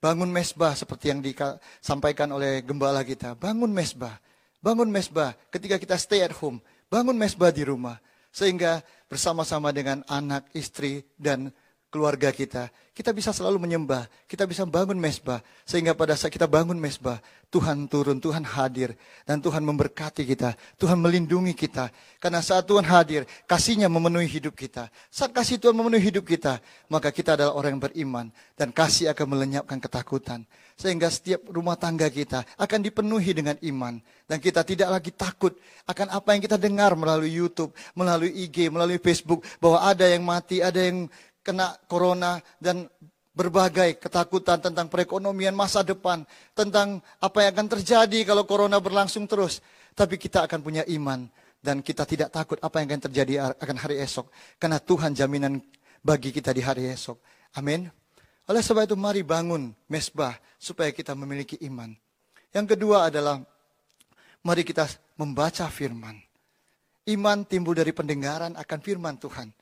bangun 0.00 0.30
mesbah 0.30 0.72
seperti 0.72 1.12
yang 1.12 1.20
disampaikan 1.20 2.30
oleh 2.32 2.62
gembala 2.64 3.02
kita. 3.02 3.36
Bangun 3.36 3.68
mesbah, 3.68 4.16
bangun 4.62 4.88
mesbah 4.88 5.34
ketika 5.50 5.76
kita 5.76 5.98
stay 6.00 6.24
at 6.24 6.32
home, 6.32 6.62
bangun 6.88 7.18
mesbah 7.18 7.50
di 7.50 7.66
rumah. 7.66 7.98
Sehingga 8.30 8.86
bersama-sama 9.10 9.74
dengan 9.74 10.06
anak, 10.06 10.46
istri, 10.54 11.02
dan 11.18 11.50
keluarga 11.90 12.34
kita, 12.34 12.68
kita 12.96 13.12
bisa 13.12 13.28
selalu 13.28 13.60
menyembah, 13.60 14.08
kita 14.24 14.48
bisa 14.48 14.64
bangun 14.64 14.96
mesbah, 14.96 15.44
sehingga 15.68 15.92
pada 15.92 16.16
saat 16.16 16.32
kita 16.32 16.48
bangun 16.48 16.80
mesbah, 16.80 17.20
Tuhan 17.52 17.86
turun, 17.92 18.16
Tuhan 18.18 18.40
hadir, 18.40 18.96
dan 19.28 19.38
Tuhan 19.38 19.60
memberkati 19.62 20.24
kita, 20.24 20.56
Tuhan 20.80 20.96
melindungi 20.98 21.52
kita. 21.52 21.92
Karena 22.18 22.40
saat 22.40 22.64
Tuhan 22.64 22.88
hadir, 22.88 23.28
kasihnya 23.44 23.92
memenuhi 23.92 24.26
hidup 24.26 24.56
kita. 24.56 24.88
Saat 25.12 25.36
kasih 25.36 25.60
Tuhan 25.60 25.76
memenuhi 25.76 26.08
hidup 26.08 26.24
kita, 26.24 26.58
maka 26.88 27.12
kita 27.12 27.36
adalah 27.36 27.52
orang 27.54 27.76
yang 27.76 27.84
beriman, 27.84 28.26
dan 28.56 28.72
kasih 28.72 29.12
akan 29.12 29.26
melenyapkan 29.36 29.76
ketakutan. 29.76 30.48
Sehingga 30.76 31.12
setiap 31.12 31.44
rumah 31.52 31.76
tangga 31.76 32.08
kita 32.08 32.48
akan 32.56 32.80
dipenuhi 32.80 33.32
dengan 33.36 33.56
iman. 33.60 34.00
Dan 34.24 34.40
kita 34.40 34.64
tidak 34.64 34.88
lagi 34.88 35.12
takut 35.12 35.52
akan 35.84 36.16
apa 36.16 36.32
yang 36.32 36.42
kita 36.42 36.56
dengar 36.56 36.96
melalui 36.96 37.30
YouTube, 37.30 37.76
melalui 37.92 38.32
IG, 38.32 38.72
melalui 38.72 38.98
Facebook, 38.98 39.44
bahwa 39.60 39.84
ada 39.84 40.08
yang 40.08 40.24
mati, 40.24 40.64
ada 40.64 40.80
yang 40.80 41.06
kena 41.46 41.78
corona 41.86 42.42
dan 42.58 42.90
berbagai 43.36 44.02
ketakutan 44.02 44.58
tentang 44.58 44.90
perekonomian 44.90 45.54
masa 45.54 45.86
depan, 45.86 46.26
tentang 46.56 46.98
apa 47.22 47.46
yang 47.46 47.54
akan 47.54 47.68
terjadi 47.78 48.26
kalau 48.26 48.42
corona 48.42 48.82
berlangsung 48.82 49.30
terus. 49.30 49.62
Tapi 49.94 50.18
kita 50.18 50.50
akan 50.50 50.60
punya 50.64 50.82
iman 50.90 51.30
dan 51.62 51.84
kita 51.84 52.02
tidak 52.02 52.34
takut 52.34 52.58
apa 52.58 52.82
yang 52.82 52.90
akan 52.90 53.02
terjadi 53.06 53.54
akan 53.54 53.76
hari 53.78 54.02
esok. 54.02 54.26
Karena 54.58 54.82
Tuhan 54.82 55.14
jaminan 55.14 55.62
bagi 56.02 56.34
kita 56.34 56.50
di 56.50 56.64
hari 56.64 56.90
esok. 56.90 57.20
Amin. 57.54 57.86
Oleh 58.46 58.62
sebab 58.64 58.88
itu 58.88 58.96
mari 58.98 59.22
bangun 59.22 59.74
mesbah 59.90 60.34
supaya 60.56 60.90
kita 60.90 61.12
memiliki 61.14 61.60
iman. 61.66 61.92
Yang 62.56 62.76
kedua 62.76 63.12
adalah 63.12 63.42
mari 64.46 64.62
kita 64.64 64.88
membaca 65.20 65.68
firman. 65.68 66.16
Iman 67.06 67.44
timbul 67.44 67.76
dari 67.76 67.92
pendengaran 67.92 68.56
akan 68.56 68.78
firman 68.80 69.20
Tuhan. 69.20 69.52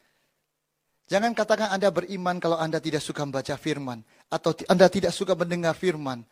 Jangan 1.04 1.36
katakan 1.36 1.68
Anda 1.68 1.92
beriman 1.92 2.40
kalau 2.40 2.56
Anda 2.56 2.80
tidak 2.80 3.04
suka 3.04 3.28
membaca 3.28 3.52
firman. 3.60 4.00
Atau 4.32 4.56
Anda 4.68 4.88
tidak 4.88 5.12
suka 5.12 5.36
mendengar 5.36 5.76
firman. 5.76 6.24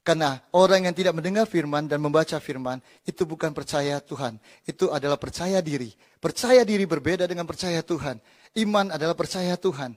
Karena 0.00 0.40
orang 0.56 0.88
yang 0.88 0.96
tidak 0.96 1.20
mendengar 1.20 1.44
firman 1.44 1.84
dan 1.84 2.00
membaca 2.00 2.40
firman, 2.40 2.80
itu 3.04 3.28
bukan 3.28 3.52
percaya 3.52 4.00
Tuhan. 4.00 4.40
Itu 4.64 4.88
adalah 4.88 5.20
percaya 5.20 5.60
diri. 5.60 5.92
Percaya 6.16 6.64
diri 6.64 6.88
berbeda 6.88 7.28
dengan 7.28 7.44
percaya 7.44 7.84
Tuhan. 7.84 8.16
Iman 8.56 8.88
adalah 8.88 9.12
percaya 9.12 9.52
Tuhan. 9.60 9.92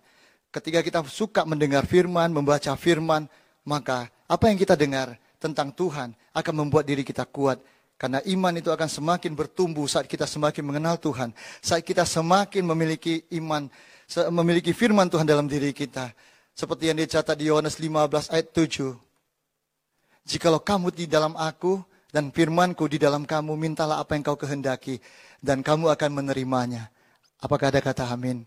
Ketika 0.51 0.83
kita 0.83 0.99
suka 1.07 1.47
mendengar 1.47 1.87
firman, 1.87 2.27
membaca 2.35 2.75
firman, 2.75 3.23
maka 3.63 4.11
apa 4.27 4.51
yang 4.51 4.59
kita 4.59 4.75
dengar 4.75 5.15
tentang 5.39 5.71
Tuhan 5.71 6.11
akan 6.35 6.53
membuat 6.59 6.83
diri 6.83 7.07
kita 7.07 7.23
kuat. 7.23 7.63
Karena 7.95 8.19
iman 8.19 8.51
itu 8.57 8.67
akan 8.67 8.89
semakin 8.89 9.31
bertumbuh 9.31 9.87
saat 9.87 10.11
kita 10.11 10.27
semakin 10.27 10.65
mengenal 10.65 10.99
Tuhan. 10.99 11.31
Saat 11.63 11.87
kita 11.87 12.03
semakin 12.03 12.67
memiliki 12.67 13.23
iman 13.39 13.71
memiliki 14.31 14.75
firman 14.75 15.07
Tuhan 15.07 15.23
dalam 15.23 15.47
diri 15.47 15.71
kita. 15.71 16.11
Seperti 16.51 16.91
yang 16.91 16.99
dicatat 16.99 17.35
di 17.39 17.47
Yohanes 17.47 17.79
15 17.79 18.33
ayat 18.33 18.47
7. 18.51 18.91
Jikalau 20.27 20.61
kamu 20.61 20.91
di 20.91 21.05
dalam 21.07 21.33
aku 21.39 21.79
dan 22.11 22.29
firmanku 22.29 22.91
di 22.91 22.99
dalam 22.99 23.23
kamu, 23.23 23.55
mintalah 23.55 24.03
apa 24.03 24.13
yang 24.19 24.23
kau 24.27 24.35
kehendaki 24.35 24.99
dan 25.39 25.63
kamu 25.63 25.89
akan 25.95 26.11
menerimanya. 26.11 26.91
Apakah 27.41 27.71
ada 27.71 27.79
kata 27.79 28.05
amin? 28.11 28.43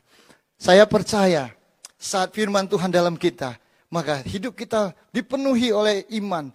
Saya 0.61 0.87
percaya 0.87 1.51
saat 1.99 2.31
firman 2.37 2.69
Tuhan 2.69 2.93
dalam 2.93 3.17
kita, 3.17 3.57
maka 3.89 4.21
hidup 4.23 4.55
kita 4.55 4.93
dipenuhi 5.11 5.73
oleh 5.73 6.05
iman. 6.21 6.53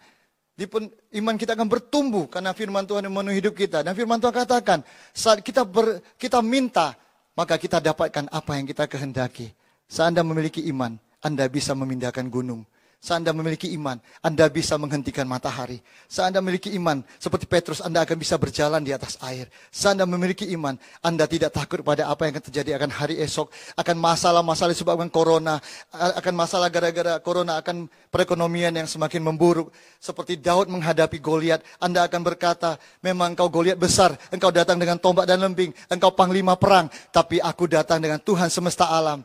Dipen, 0.53 0.91
iman 1.15 1.35
kita 1.39 1.55
akan 1.55 1.67
bertumbuh 1.71 2.27
karena 2.27 2.51
firman 2.51 2.83
Tuhan 2.83 3.07
yang 3.07 3.15
memenuhi 3.15 3.41
hidup 3.41 3.55
kita. 3.57 3.81
Dan 3.81 3.95
firman 3.95 4.21
Tuhan 4.21 4.35
katakan, 4.35 4.85
saat 5.15 5.39
kita 5.41 5.65
ber, 5.65 6.03
kita 6.19 6.43
minta, 6.43 6.95
maka 7.39 7.55
kita 7.55 7.79
dapatkan 7.79 8.27
apa 8.35 8.59
yang 8.59 8.67
kita 8.67 8.83
kehendaki. 8.83 9.55
Saat 9.87 10.11
Anda 10.11 10.27
memiliki 10.27 10.59
iman, 10.75 10.99
Anda 11.23 11.47
bisa 11.47 11.71
memindahkan 11.71 12.27
gunung. 12.27 12.67
Saat 12.99 13.23
Anda 13.23 13.31
memiliki 13.31 13.71
iman, 13.79 13.95
Anda 14.19 14.51
bisa 14.51 14.75
menghentikan 14.75 15.23
matahari. 15.23 15.79
Saat 16.11 16.35
Anda 16.35 16.43
memiliki 16.43 16.75
iman, 16.75 16.99
seperti 17.15 17.47
Petrus, 17.47 17.79
Anda 17.79 18.03
akan 18.03 18.19
bisa 18.19 18.35
berjalan 18.35 18.83
di 18.83 18.91
atas 18.91 19.15
air. 19.23 19.47
Saat 19.71 19.95
Anda 19.95 20.03
memiliki 20.03 20.43
iman, 20.51 20.75
Anda 20.99 21.23
tidak 21.23 21.55
takut 21.55 21.79
pada 21.79 22.11
apa 22.11 22.27
yang 22.27 22.35
akan 22.35 22.45
terjadi 22.51 22.75
akan 22.75 22.91
hari 22.91 23.15
esok, 23.23 23.55
akan 23.79 23.95
masalah-masalah 24.03 24.75
disebabkan 24.75 25.07
corona, 25.07 25.63
akan 25.95 26.33
masalah 26.35 26.67
gara-gara 26.67 27.23
corona, 27.23 27.55
akan 27.63 27.87
perekonomian 28.11 28.75
yang 28.75 28.87
semakin 28.91 29.23
memburuk. 29.23 29.71
Seperti 30.03 30.35
Daud 30.35 30.67
menghadapi 30.67 31.23
Goliat, 31.23 31.63
Anda 31.79 32.03
akan 32.03 32.19
berkata, 32.19 32.75
memang 32.99 33.31
engkau 33.31 33.47
Goliat 33.47 33.79
besar, 33.79 34.11
engkau 34.27 34.51
datang 34.51 34.75
dengan 34.75 34.99
tombak 34.99 35.23
dan 35.23 35.39
lembing, 35.39 35.71
engkau 35.87 36.11
panglima 36.11 36.59
perang, 36.59 36.91
tapi 37.15 37.39
aku 37.39 37.63
datang 37.63 38.03
dengan 38.03 38.19
Tuhan 38.19 38.51
semesta 38.51 38.91
alam, 38.91 39.23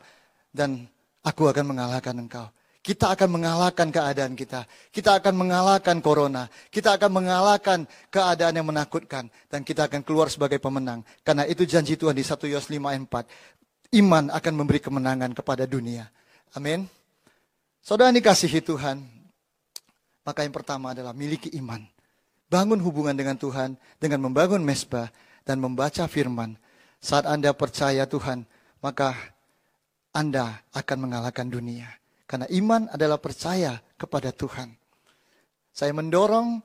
dan 0.55 0.87
aku 1.27 1.51
akan 1.51 1.75
mengalahkan 1.75 2.15
engkau. 2.15 2.47
Kita 2.85 3.17
akan 3.17 3.41
mengalahkan 3.41 3.89
keadaan 3.89 4.37
kita. 4.37 4.69
Kita 4.93 5.17
akan 5.17 5.33
mengalahkan 5.41 6.05
corona. 6.05 6.53
Kita 6.69 7.01
akan 7.01 7.17
mengalahkan 7.17 7.89
keadaan 8.13 8.61
yang 8.61 8.69
menakutkan. 8.69 9.33
Dan 9.49 9.65
kita 9.65 9.89
akan 9.89 10.05
keluar 10.05 10.29
sebagai 10.29 10.61
pemenang. 10.61 11.01
Karena 11.25 11.49
itu 11.49 11.65
janji 11.65 11.97
Tuhan 11.97 12.13
di 12.13 12.21
1 12.21 12.45
Yos 12.45 12.69
5 12.69 12.77
ayat 12.85 13.09
4. 13.89 13.97
Iman 13.97 14.29
akan 14.29 14.53
memberi 14.53 14.85
kemenangan 14.85 15.33
kepada 15.33 15.65
dunia. 15.65 16.13
Amin. 16.53 16.85
Saudara 17.81 18.13
dikasihi 18.13 18.61
Tuhan. 18.61 19.01
Maka 20.29 20.45
yang 20.45 20.53
pertama 20.53 20.93
adalah 20.93 21.17
miliki 21.17 21.57
iman. 21.57 21.81
Bangun 22.53 22.85
hubungan 22.85 23.17
dengan 23.17 23.41
Tuhan 23.41 23.81
dengan 23.97 24.29
membangun 24.29 24.61
mesbah 24.61 25.09
dan 25.49 25.57
membaca 25.57 26.05
firman. 26.05 26.61
Saat 27.01 27.25
Anda 27.25 27.57
percaya 27.57 28.05
Tuhan, 28.05 28.45
maka 28.85 29.17
Anda 30.13 30.61
akan 30.77 31.09
mengalahkan 31.09 31.49
dunia. 31.49 31.89
Karena 32.25 32.49
iman 32.49 32.89
adalah 32.89 33.21
percaya 33.21 33.77
kepada 34.01 34.33
Tuhan. 34.33 34.73
Saya 35.75 35.93
mendorong 35.93 36.63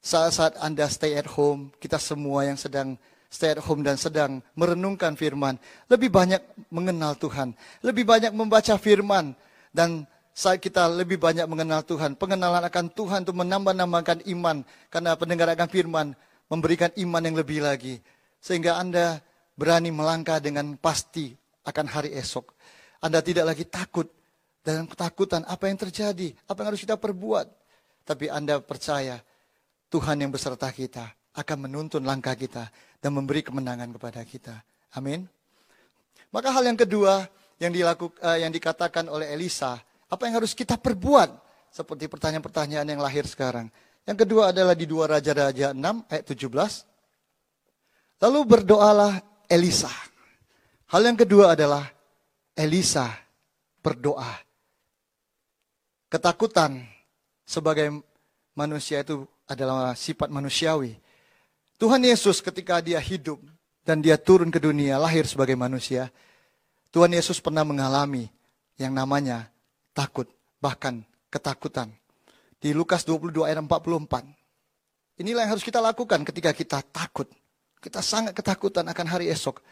saat-saat 0.00 0.56
Anda 0.62 0.88
stay 0.88 1.18
at 1.20 1.28
home, 1.28 1.74
kita 1.76 2.00
semua 2.00 2.48
yang 2.48 2.56
sedang 2.56 2.96
stay 3.28 3.52
at 3.52 3.60
home 3.60 3.84
dan 3.84 4.00
sedang 4.00 4.40
merenungkan 4.56 5.14
firman, 5.14 5.60
lebih 5.86 6.08
banyak 6.08 6.40
mengenal 6.72 7.14
Tuhan, 7.20 7.52
lebih 7.84 8.08
banyak 8.08 8.32
membaca 8.32 8.74
firman, 8.80 9.36
dan 9.70 10.08
saat 10.32 10.58
kita 10.58 10.88
lebih 10.88 11.20
banyak 11.20 11.44
mengenal 11.44 11.84
Tuhan, 11.84 12.16
pengenalan 12.16 12.64
akan 12.64 12.86
Tuhan 12.90 13.28
untuk 13.28 13.36
menambah-nambahkan 13.38 14.24
iman, 14.34 14.64
karena 14.88 15.14
pendengar 15.14 15.52
akan 15.52 15.68
firman 15.68 16.06
memberikan 16.50 16.90
iman 16.96 17.22
yang 17.22 17.36
lebih 17.38 17.60
lagi, 17.62 18.00
sehingga 18.40 18.80
Anda 18.80 19.20
berani 19.54 19.92
melangkah 19.92 20.40
dengan 20.40 20.74
pasti 20.80 21.30
akan 21.68 21.86
hari 21.86 22.16
esok. 22.16 22.50
Anda 23.04 23.20
tidak 23.20 23.52
lagi 23.52 23.64
takut 23.68 24.08
dan 24.60 24.84
ketakutan 24.84 25.42
apa 25.48 25.68
yang 25.68 25.78
terjadi, 25.80 26.36
apa 26.46 26.58
yang 26.60 26.68
harus 26.74 26.82
kita 26.84 27.00
perbuat. 27.00 27.48
Tapi 28.04 28.28
Anda 28.28 28.60
percaya 28.60 29.20
Tuhan 29.88 30.20
yang 30.20 30.32
beserta 30.32 30.68
kita 30.72 31.08
akan 31.36 31.70
menuntun 31.70 32.04
langkah 32.04 32.34
kita 32.34 32.68
dan 32.98 33.10
memberi 33.14 33.40
kemenangan 33.40 33.94
kepada 33.96 34.20
kita. 34.26 34.60
Amin. 34.96 35.24
Maka 36.30 36.54
hal 36.54 36.66
yang 36.66 36.78
kedua 36.78 37.26
yang 37.60 37.74
dilakukan 37.74 38.18
uh, 38.22 38.38
yang 38.38 38.50
dikatakan 38.50 39.06
oleh 39.10 39.30
Elisa, 39.34 39.78
apa 40.10 40.22
yang 40.26 40.42
harus 40.42 40.54
kita 40.54 40.78
perbuat? 40.78 41.50
Seperti 41.70 42.10
pertanyaan-pertanyaan 42.10 42.82
yang 42.82 42.98
lahir 42.98 43.22
sekarang. 43.30 43.70
Yang 44.02 44.26
kedua 44.26 44.50
adalah 44.50 44.74
di 44.74 44.90
dua 44.90 45.06
Raja-Raja 45.06 45.70
6 45.70 46.10
ayat 46.10 46.24
17. 46.26 48.26
Lalu 48.26 48.40
berdoalah 48.42 49.22
Elisa. 49.46 49.92
Hal 50.90 51.06
yang 51.06 51.14
kedua 51.14 51.54
adalah 51.54 51.86
Elisa 52.58 53.06
berdoa. 53.78 54.49
Ketakutan 56.10 56.82
sebagai 57.46 58.02
manusia 58.58 59.06
itu 59.06 59.30
adalah 59.46 59.94
sifat 59.94 60.26
manusiawi. 60.26 60.98
Tuhan 61.78 62.02
Yesus 62.02 62.42
ketika 62.42 62.82
dia 62.82 62.98
hidup 62.98 63.38
dan 63.86 64.02
dia 64.02 64.18
turun 64.18 64.50
ke 64.50 64.58
dunia 64.58 64.98
lahir 64.98 65.22
sebagai 65.22 65.54
manusia, 65.54 66.10
Tuhan 66.90 67.14
Yesus 67.14 67.38
pernah 67.38 67.62
mengalami 67.62 68.26
yang 68.74 68.90
namanya 68.90 69.46
takut, 69.94 70.26
bahkan 70.58 71.06
ketakutan. 71.30 71.94
Di 72.58 72.74
Lukas 72.74 73.06
22 73.06 73.46
ayat 73.46 73.62
44. 73.62 75.22
Inilah 75.22 75.46
yang 75.46 75.52
harus 75.54 75.64
kita 75.64 75.78
lakukan 75.78 76.26
ketika 76.26 76.50
kita 76.50 76.82
takut. 76.90 77.30
Kita 77.78 78.02
sangat 78.02 78.34
ketakutan 78.34 78.84
akan 78.84 79.06
hari 79.06 79.30
esok. 79.30 79.62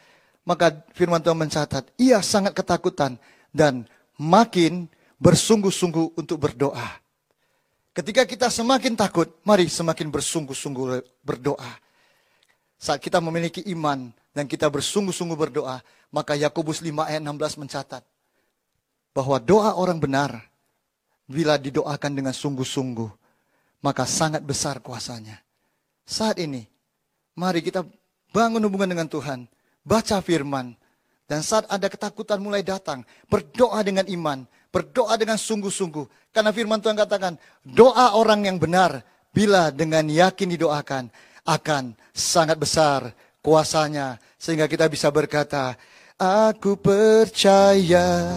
Maka 0.47 0.71
firman 0.95 1.19
Tuhan 1.19 1.35
mencatat, 1.35 1.93
ia 1.99 2.23
sangat 2.23 2.55
ketakutan 2.55 3.19
dan 3.51 3.85
makin 4.17 4.89
bersungguh-sungguh 5.19 6.15
untuk 6.15 6.39
berdoa. 6.39 6.99
Ketika 7.91 8.23
kita 8.23 8.47
semakin 8.47 8.95
takut, 8.95 9.27
mari 9.43 9.67
semakin 9.67 10.07
bersungguh-sungguh 10.07 11.03
berdoa. 11.21 11.71
Saat 12.79 13.03
kita 13.03 13.19
memiliki 13.19 13.59
iman 13.75 14.07
dan 14.31 14.47
kita 14.47 14.71
bersungguh-sungguh 14.71 15.35
berdoa, 15.35 15.83
maka 16.15 16.39
Yakobus 16.39 16.79
5 16.79 17.11
ayat 17.11 17.19
16 17.19 17.59
mencatat 17.59 18.03
bahwa 19.11 19.35
doa 19.43 19.75
orang 19.75 19.99
benar 19.99 20.47
bila 21.27 21.59
didoakan 21.59 22.11
dengan 22.15 22.31
sungguh-sungguh, 22.31 23.11
maka 23.83 24.07
sangat 24.07 24.41
besar 24.47 24.79
kuasanya. 24.79 25.43
Saat 26.07 26.39
ini, 26.39 26.63
mari 27.35 27.59
kita 27.59 27.83
bangun 28.31 28.63
hubungan 28.63 28.89
dengan 28.89 29.11
Tuhan, 29.11 29.45
baca 29.83 30.23
firman, 30.23 30.73
dan 31.29 31.45
saat 31.45 31.69
ada 31.69 31.85
ketakutan 31.85 32.41
mulai 32.41 32.65
datang, 32.65 33.05
berdoa 33.29 33.83
dengan 33.85 34.07
iman, 34.09 34.47
berdoa 34.69 35.17
dengan 35.17 35.37
sungguh-sungguh. 35.37 36.33
Karena 36.33 36.53
firman 36.53 36.81
Tuhan 36.81 36.97
katakan, 36.97 37.37
doa 37.65 38.15
orang 38.17 38.45
yang 38.45 38.57
benar, 38.61 39.01
bila 39.33 39.69
dengan 39.73 40.05
yakin 40.05 40.53
didoakan, 40.53 41.09
akan 41.45 41.97
sangat 42.13 42.57
besar 42.57 43.13
kuasanya. 43.41 44.21
Sehingga 44.37 44.69
kita 44.69 44.85
bisa 44.87 45.09
berkata, 45.09 45.75
Aku 46.19 46.75
percaya 46.75 48.27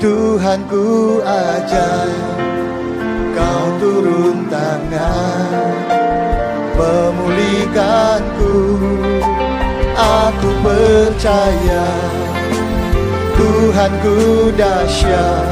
Tuhanku 0.00 1.20
ajaib, 1.20 2.38
kau 3.36 3.66
turun 3.76 4.48
tangan, 4.48 5.52
memulihkanku. 6.74 8.54
Aku 9.92 10.48
percaya 10.64 12.21
Tuhanku 13.42 14.54
dahsyat, 14.54 15.50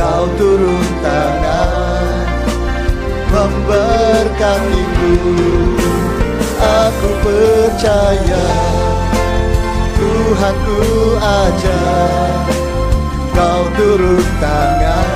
kau 0.00 0.24
turun 0.40 0.80
tangan, 1.04 2.24
memberkatiku. 3.28 5.12
Aku 6.62 7.10
percaya 7.20 8.46
Tuhanku 9.98 10.80
ajaib 11.20 12.46
kau 13.34 13.62
turun 13.74 14.22
tangan 14.38 15.08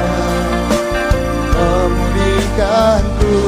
memulihkanku 1.54 3.38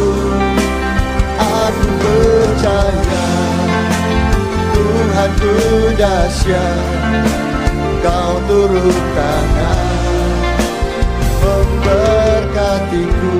aku 1.42 1.88
percaya 1.98 3.26
Tuhanku 4.70 5.54
dahsyat 5.98 7.47
kau 8.02 8.34
turun 8.46 8.98
tangan 9.14 9.88
memberkatiku 11.42 13.34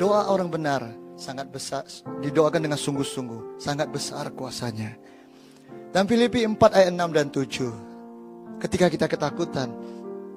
doa 0.00 0.28
orang 0.32 0.48
benar 0.48 0.82
sangat 1.16 1.52
besar 1.52 1.84
didoakan 2.24 2.70
dengan 2.70 2.78
sungguh-sungguh 2.80 3.60
sangat 3.60 3.92
besar 3.92 4.32
kuasanya 4.32 4.96
dan 5.90 6.06
Filipi 6.06 6.46
4 6.46 6.54
ayat 6.56 6.92
6 6.94 7.16
dan 7.16 7.26
7 7.34 7.90
ketika 8.60 8.86
kita 8.92 9.06
ketakutan, 9.08 9.72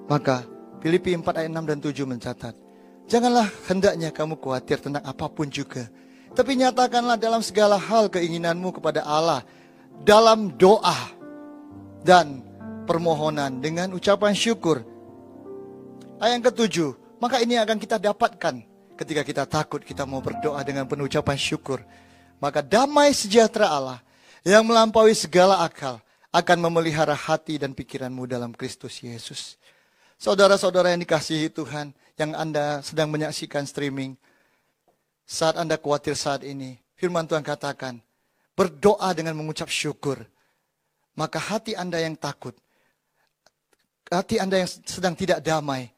maka 0.07 0.47
Filipi 0.79 1.13
4 1.13 1.27
ayat 1.29 1.51
6 1.51 1.69
dan 1.69 1.79
7 1.83 2.09
mencatat, 2.09 2.55
Janganlah 3.03 3.51
hendaknya 3.67 4.09
kamu 4.15 4.39
khawatir 4.39 4.79
tentang 4.79 5.03
apa 5.03 5.27
pun 5.27 5.51
juga. 5.51 5.91
Tapi 6.33 6.55
nyatakanlah 6.55 7.19
dalam 7.19 7.43
segala 7.43 7.75
hal 7.75 8.07
keinginanmu 8.07 8.79
kepada 8.79 9.03
Allah. 9.03 9.43
Dalam 10.07 10.55
doa 10.55 10.95
dan 12.03 12.43
permohonan 12.83 13.63
dengan 13.63 13.95
ucapan 13.95 14.35
syukur. 14.35 14.83
Ayat 16.19 16.39
yang 16.39 16.45
ketujuh, 16.51 16.89
maka 17.23 17.39
ini 17.39 17.55
akan 17.55 17.79
kita 17.79 17.99
dapatkan 17.99 18.63
ketika 18.99 19.21
kita 19.25 19.43
takut 19.47 19.81
kita 19.81 20.05
mau 20.05 20.19
berdoa 20.19 20.61
dengan 20.61 20.85
penuh 20.85 21.07
ucapan 21.07 21.39
syukur. 21.39 21.81
Maka 22.43 22.59
damai 22.59 23.15
sejahtera 23.15 23.71
Allah 23.71 23.99
yang 24.43 24.67
melampaui 24.67 25.15
segala 25.15 25.63
akal 25.63 26.03
akan 26.35 26.57
memelihara 26.59 27.15
hati 27.15 27.55
dan 27.55 27.71
pikiranmu 27.71 28.27
dalam 28.27 28.51
Kristus 28.51 28.99
Yesus. 28.99 29.55
Saudara-saudara 30.19 30.91
yang 30.91 31.03
dikasihi 31.03 31.51
Tuhan, 31.51 31.95
yang 32.19 32.31
Anda 32.35 32.83
sedang 32.83 33.11
menyaksikan 33.11 33.63
streaming, 33.63 34.19
saat 35.23 35.55
Anda 35.55 35.79
khawatir 35.79 36.19
saat 36.19 36.43
ini, 36.43 36.79
firman 36.99 37.27
Tuhan 37.27 37.43
katakan, 37.43 37.99
berdoa 38.57 39.11
dengan 39.15 39.39
mengucap 39.39 39.71
syukur, 39.71 40.27
maka 41.13 41.37
hati 41.37 41.77
Anda 41.77 42.01
yang 42.01 42.17
takut, 42.17 42.53
hati 44.09 44.37
Anda 44.41 44.61
yang 44.61 44.69
sedang 44.69 45.13
tidak 45.13 45.41
damai, 45.41 45.89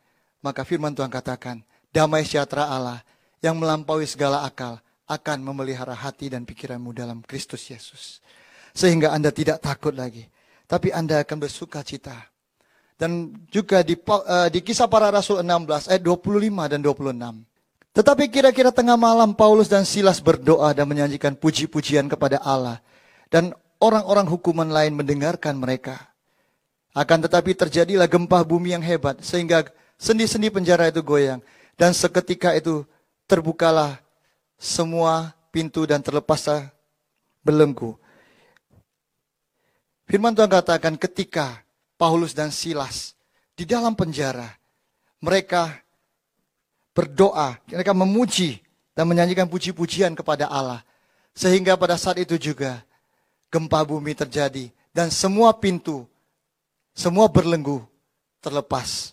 maka 0.43 0.68
firman 0.68 0.95
Tuhan 0.95 1.11
katakan, 1.11 1.63
damai 1.91 2.28
sejahtera 2.28 2.68
Allah 2.68 2.99
yang 3.39 3.55
melampaui 3.55 4.05
segala 4.05 4.43
akal 4.43 4.80
akan 5.05 5.38
memelihara 5.45 5.93
hati 5.93 6.34
dan 6.34 6.43
pikiranmu 6.43 6.91
dalam 6.91 7.22
Kristus 7.24 7.70
Yesus 7.70 8.20
sehingga 8.76 9.16
Anda 9.16 9.32
tidak 9.32 9.63
takut 9.63 9.95
lagi, 9.95 10.28
tapi 10.68 10.91
Anda 10.91 11.24
akan 11.24 11.38
bersuka 11.39 11.80
cita. 11.82 12.28
Dan 12.95 13.32
juga 13.51 13.84
di, 13.84 13.95
uh, 13.95 14.47
di 14.51 14.59
kisah 14.63 14.88
para 14.88 15.11
rasul 15.11 15.43
16 15.43 15.91
ayat 15.91 16.03
25 16.03 16.72
dan 16.72 16.80
26. 16.80 17.43
Tetapi 17.95 18.24
kira-kira 18.28 18.72
tengah 18.72 18.99
malam 18.99 19.36
Paulus 19.36 19.72
dan 19.72 19.88
Silas 19.88 20.20
berdoa 20.20 20.72
dan 20.76 20.88
menyanyikan 20.88 21.36
puji-pujian 21.36 22.07
kepada 22.11 22.39
Allah. 22.43 22.80
Dan 23.28 23.51
orang-orang 23.80 24.28
hukuman 24.28 24.70
lain 24.70 24.96
mendengarkan 24.96 25.58
mereka. 25.60 26.12
Akan 26.96 27.20
tetapi 27.20 27.52
terjadilah 27.52 28.08
gempa 28.08 28.40
bumi 28.48 28.72
yang 28.72 28.84
hebat 28.84 29.20
sehingga 29.20 29.68
sendi-sendi 30.00 30.48
penjara 30.48 30.88
itu 30.88 31.04
goyang. 31.04 31.44
Dan 31.76 31.92
seketika 31.92 32.56
itu 32.56 32.88
terbukalah 33.28 34.00
semua 34.56 35.36
pintu 35.52 35.84
dan 35.84 36.00
terlepaslah 36.00 36.72
belenggu. 37.44 38.00
Firman 40.08 40.32
Tuhan 40.32 40.48
katakan 40.48 40.96
ketika 40.96 41.66
Paulus 42.00 42.32
dan 42.32 42.54
Silas 42.54 43.12
di 43.60 43.68
dalam 43.68 43.92
penjara, 43.92 44.56
mereka 45.20 45.84
berdoa, 46.96 47.60
mereka 47.68 47.92
memuji 47.92 48.64
dan 48.96 49.10
menyanyikan 49.10 49.52
puji-pujian 49.52 50.16
kepada 50.16 50.48
Allah. 50.48 50.80
Sehingga 51.36 51.76
pada 51.76 52.00
saat 52.00 52.16
itu 52.24 52.40
juga 52.40 52.80
gempa 53.52 53.86
bumi 53.86 54.14
terjadi 54.18 54.70
dan 54.96 55.12
semua 55.12 55.52
pintu, 55.56 56.08
semua 56.96 57.28
berlenggu 57.28 57.84
terlepas. 58.39 59.12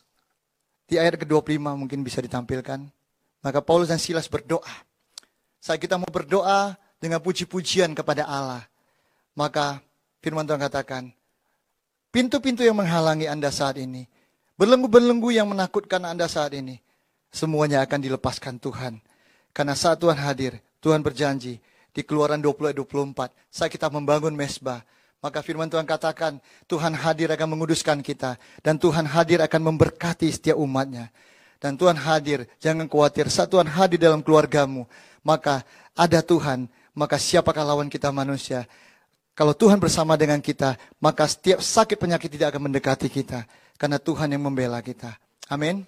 Di 0.87 1.01
ayat 1.01 1.16
ke-25 1.24 1.57
mungkin 1.72 2.05
bisa 2.05 2.20
ditampilkan. 2.20 2.85
Maka 3.43 3.59
Paulus 3.59 3.91
dan 3.91 3.99
Silas 3.99 4.30
berdoa. 4.30 4.70
Saat 5.59 5.83
kita 5.83 5.99
mau 5.99 6.07
berdoa 6.07 6.78
dengan 7.03 7.18
puji-pujian 7.18 7.91
kepada 7.97 8.22
Allah, 8.28 8.62
maka 9.35 9.83
Firman 10.22 10.47
Tuhan 10.47 10.62
katakan, 10.62 11.11
pintu-pintu 12.14 12.62
yang 12.62 12.78
menghalangi 12.78 13.26
Anda 13.26 13.51
saat 13.51 13.74
ini, 13.83 14.07
belenggu-belenggu 14.55 15.35
yang 15.35 15.51
menakutkan 15.51 16.07
Anda 16.07 16.30
saat 16.30 16.55
ini, 16.55 16.78
semuanya 17.35 17.83
akan 17.83 17.99
dilepaskan 17.99 18.62
Tuhan. 18.62 19.03
Karena 19.51 19.74
saat 19.74 19.99
Tuhan 19.99 20.14
hadir, 20.14 20.62
Tuhan 20.78 21.03
berjanji 21.03 21.59
di 21.93 22.03
keluaran 22.03 22.40
20 22.40 22.72
24, 22.72 23.32
saat 23.53 23.68
kita 23.68 23.93
membangun 23.93 24.32
mesbah, 24.32 24.80
maka 25.22 25.38
firman 25.38 25.70
Tuhan 25.70 25.86
katakan, 25.86 26.43
Tuhan 26.66 26.99
hadir 26.99 27.30
akan 27.30 27.55
menguduskan 27.55 28.03
kita. 28.03 28.34
Dan 28.59 28.74
Tuhan 28.74 29.07
hadir 29.07 29.38
akan 29.38 29.70
memberkati 29.70 30.26
setiap 30.26 30.59
umatnya. 30.59 31.14
Dan 31.62 31.78
Tuhan 31.78 31.95
hadir, 31.95 32.51
jangan 32.59 32.90
khawatir. 32.90 33.30
Saat 33.30 33.55
Tuhan 33.55 33.70
hadir 33.70 34.03
dalam 34.03 34.18
keluargamu, 34.18 34.82
maka 35.22 35.62
ada 35.95 36.18
Tuhan, 36.18 36.66
maka 36.90 37.22
siapakah 37.22 37.62
lawan 37.62 37.86
kita 37.86 38.11
manusia? 38.11 38.66
Kalau 39.38 39.55
Tuhan 39.55 39.78
bersama 39.78 40.18
dengan 40.18 40.43
kita, 40.43 40.74
maka 40.99 41.24
setiap 41.30 41.62
sakit 41.62 41.97
penyakit 42.03 42.26
tidak 42.26 42.51
akan 42.51 42.66
mendekati 42.66 43.07
kita. 43.07 43.47
Karena 43.78 44.03
Tuhan 44.03 44.26
yang 44.26 44.43
membela 44.43 44.82
kita. 44.82 45.14
Amin. 45.47 45.86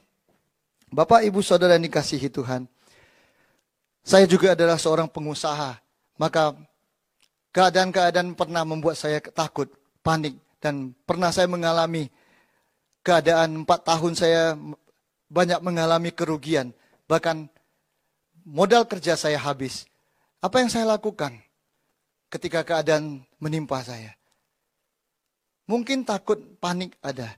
Bapak, 0.95 1.27
Ibu, 1.27 1.43
Saudara 1.43 1.75
yang 1.75 1.91
dikasihi 1.91 2.31
Tuhan. 2.31 2.71
Saya 4.07 4.31
juga 4.31 4.55
adalah 4.55 4.79
seorang 4.79 5.11
pengusaha. 5.11 5.84
Maka 6.21 6.55
keadaan-keadaan 7.51 8.37
pernah 8.39 8.63
membuat 8.63 8.99
saya 8.99 9.19
takut, 9.21 9.71
panik. 10.05 10.39
Dan 10.61 10.97
pernah 11.05 11.29
saya 11.29 11.45
mengalami 11.45 12.09
keadaan 13.05 13.67
empat 13.67 13.85
tahun 13.85 14.13
saya 14.17 14.57
banyak 15.29 15.61
mengalami 15.61 16.09
kerugian. 16.09 16.73
Bahkan 17.05 17.53
modal 18.49 18.89
kerja 18.89 19.13
saya 19.19 19.37
habis. 19.37 19.85
Apa 20.41 20.65
yang 20.65 20.73
saya 20.73 20.89
lakukan? 20.89 21.45
ketika 22.35 22.67
keadaan 22.67 23.23
menimpa 23.39 23.79
saya. 23.87 24.19
Mungkin 25.71 26.03
takut, 26.03 26.43
panik 26.59 26.99
ada. 26.99 27.31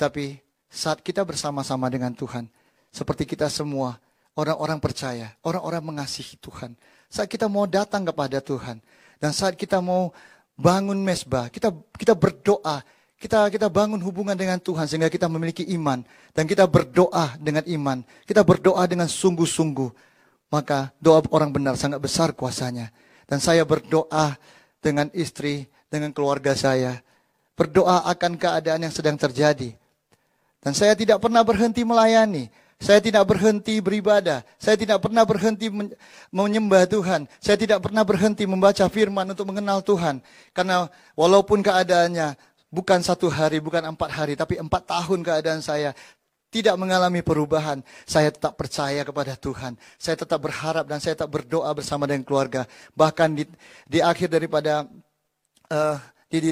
Tapi 0.00 0.40
saat 0.72 1.04
kita 1.04 1.20
bersama-sama 1.28 1.92
dengan 1.92 2.16
Tuhan, 2.16 2.48
seperti 2.88 3.28
kita 3.28 3.52
semua, 3.52 4.00
orang-orang 4.32 4.80
percaya, 4.80 5.36
orang-orang 5.44 5.92
mengasihi 5.92 6.40
Tuhan. 6.40 6.72
Saat 7.10 7.26
kita 7.26 7.50
mau 7.50 7.66
datang 7.66 8.06
kepada 8.06 8.38
Tuhan, 8.38 8.78
dan 9.18 9.30
saat 9.34 9.58
kita 9.58 9.82
mau 9.82 10.14
bangun 10.54 10.96
mesbah, 10.96 11.50
kita 11.50 11.74
kita 11.98 12.14
berdoa, 12.14 12.86
kita 13.18 13.50
kita 13.50 13.66
bangun 13.66 13.98
hubungan 13.98 14.38
dengan 14.38 14.62
Tuhan 14.62 14.86
sehingga 14.86 15.10
kita 15.10 15.26
memiliki 15.26 15.66
iman 15.74 16.06
dan 16.32 16.46
kita 16.46 16.64
berdoa 16.70 17.34
dengan 17.36 17.66
iman, 17.66 18.06
kita 18.24 18.46
berdoa 18.46 18.86
dengan 18.86 19.10
sungguh-sungguh, 19.10 19.90
maka 20.54 20.94
doa 21.02 21.18
orang 21.34 21.50
benar 21.50 21.74
sangat 21.74 21.98
besar 21.98 22.30
kuasanya. 22.30 22.94
Dan 23.26 23.38
saya 23.38 23.62
berdoa 23.62 24.34
dengan 24.82 25.06
istri, 25.14 25.70
dengan 25.90 26.10
keluarga 26.10 26.54
saya. 26.54 26.98
Berdoa 27.54 28.08
akan 28.08 28.40
keadaan 28.40 28.86
yang 28.88 28.94
sedang 28.94 29.14
terjadi. 29.14 29.76
Dan 30.58 30.72
saya 30.72 30.96
tidak 30.96 31.20
pernah 31.20 31.44
berhenti 31.44 31.84
melayani. 31.84 32.48
Saya 32.80 33.04
tidak 33.04 33.28
berhenti 33.28 33.76
beribadah. 33.84 34.40
Saya 34.56 34.72
tidak 34.80 35.04
pernah 35.04 35.28
berhenti 35.28 35.68
menyembah 36.32 36.88
Tuhan. 36.88 37.28
Saya 37.36 37.60
tidak 37.60 37.84
pernah 37.84 38.00
berhenti 38.08 38.48
membaca 38.48 38.88
firman 38.88 39.28
untuk 39.28 39.52
mengenal 39.52 39.84
Tuhan. 39.84 40.24
Karena 40.56 40.88
walaupun 41.12 41.60
keadaannya 41.60 42.40
bukan 42.72 43.04
satu 43.04 43.28
hari, 43.28 43.60
bukan 43.60 43.84
empat 43.84 44.10
hari, 44.16 44.32
tapi 44.32 44.56
empat 44.56 44.88
tahun 44.88 45.20
keadaan 45.20 45.60
saya 45.60 45.92
tidak 46.50 46.74
mengalami 46.80 47.22
perubahan, 47.22 47.84
saya 48.08 48.32
tetap 48.32 48.56
percaya 48.58 49.04
kepada 49.04 49.36
Tuhan. 49.36 49.78
Saya 50.00 50.16
tetap 50.18 50.40
berharap 50.40 50.88
dan 50.88 50.98
saya 50.98 51.14
tetap 51.14 51.30
berdoa 51.30 51.70
bersama 51.76 52.08
dengan 52.08 52.26
keluarga. 52.26 52.66
Bahkan 52.96 53.28
di, 53.38 53.44
di 53.86 54.00
akhir 54.02 54.32
daripada 54.32 54.88
uh, 55.68 55.96
di, 56.26 56.38
di, 56.48 56.50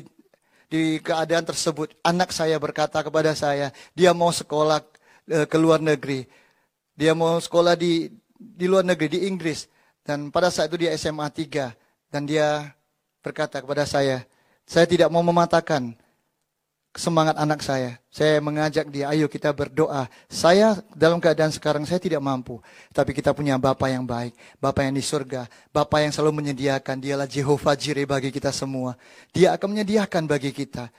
di 0.70 0.82
keadaan 1.02 1.48
tersebut, 1.48 1.96
anak 2.04 2.30
saya 2.30 2.60
berkata 2.60 3.02
kepada 3.02 3.34
saya, 3.34 3.74
dia 3.96 4.14
mau 4.14 4.30
sekolah 4.30 4.84
ke 5.28 5.56
luar 5.60 5.78
negeri. 5.84 6.24
Dia 6.96 7.12
mau 7.12 7.36
sekolah 7.38 7.76
di 7.76 8.08
di 8.38 8.66
luar 8.66 8.82
negeri 8.82 9.18
di 9.18 9.20
Inggris 9.28 9.68
dan 10.02 10.32
pada 10.32 10.48
saat 10.48 10.72
itu 10.72 10.88
dia 10.88 10.96
SMA 10.96 11.28
3 11.28 11.76
dan 12.08 12.24
dia 12.24 12.72
berkata 13.20 13.60
kepada 13.60 13.84
saya, 13.84 14.24
saya 14.64 14.88
tidak 14.88 15.12
mau 15.12 15.20
mematahkan 15.20 15.92
semangat 16.96 17.36
anak 17.36 17.60
saya. 17.60 18.00
Saya 18.08 18.40
mengajak 18.40 18.88
dia, 18.90 19.12
ayo 19.12 19.28
kita 19.28 19.52
berdoa. 19.52 20.08
Saya 20.26 20.80
dalam 20.96 21.20
keadaan 21.20 21.52
sekarang 21.52 21.84
saya 21.84 22.00
tidak 22.00 22.18
mampu, 22.24 22.58
tapi 22.90 23.12
kita 23.12 23.30
punya 23.36 23.54
Bapa 23.60 23.86
yang 23.92 24.08
baik, 24.08 24.34
Bapa 24.58 24.82
yang 24.82 24.96
di 24.96 25.04
surga, 25.04 25.46
Bapa 25.70 26.02
yang 26.02 26.10
selalu 26.10 26.42
menyediakan. 26.42 26.98
Dialah 26.98 27.28
Jehovah 27.28 27.78
Jireh 27.78 28.08
bagi 28.08 28.34
kita 28.34 28.50
semua. 28.50 28.98
Dia 29.30 29.54
akan 29.54 29.78
menyediakan 29.78 30.24
bagi 30.26 30.50
kita. 30.50 30.90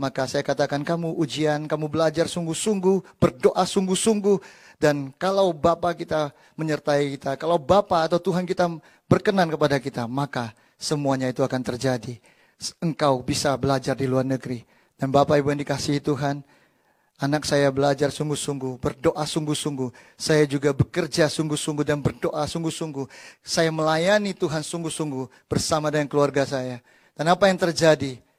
Maka 0.00 0.24
saya 0.24 0.40
katakan 0.40 0.80
kamu 0.80 1.12
ujian, 1.20 1.68
kamu 1.68 1.92
belajar 1.92 2.24
sungguh-sungguh, 2.24 3.20
berdoa 3.20 3.60
sungguh-sungguh. 3.62 4.40
Dan 4.80 5.12
kalau 5.20 5.52
Bapa 5.52 5.92
kita 5.92 6.32
menyertai 6.56 7.20
kita, 7.20 7.36
kalau 7.36 7.60
Bapa 7.60 8.08
atau 8.08 8.16
Tuhan 8.16 8.48
kita 8.48 8.72
berkenan 9.04 9.52
kepada 9.52 9.76
kita, 9.76 10.08
maka 10.08 10.56
semuanya 10.80 11.28
itu 11.28 11.44
akan 11.44 11.60
terjadi. 11.60 12.16
Engkau 12.80 13.20
bisa 13.20 13.52
belajar 13.60 13.92
di 13.92 14.08
luar 14.08 14.24
negeri. 14.24 14.64
Dan 14.96 15.12
Bapak 15.12 15.38
Ibu 15.38 15.52
yang 15.52 15.60
dikasihi 15.60 16.00
Tuhan, 16.00 16.40
anak 17.20 17.44
saya 17.44 17.68
belajar 17.68 18.08
sungguh-sungguh, 18.08 18.80
berdoa 18.80 19.22
sungguh-sungguh. 19.28 19.92
Saya 20.16 20.48
juga 20.48 20.72
bekerja 20.72 21.28
sungguh-sungguh 21.28 21.84
dan 21.84 22.00
berdoa 22.00 22.42
sungguh-sungguh. 22.48 23.06
Saya 23.44 23.68
melayani 23.68 24.32
Tuhan 24.32 24.64
sungguh-sungguh 24.64 25.46
bersama 25.52 25.92
dengan 25.92 26.08
keluarga 26.08 26.48
saya. 26.48 26.80
Dan 27.12 27.28
apa 27.28 27.46
yang 27.46 27.60
terjadi? 27.60 28.31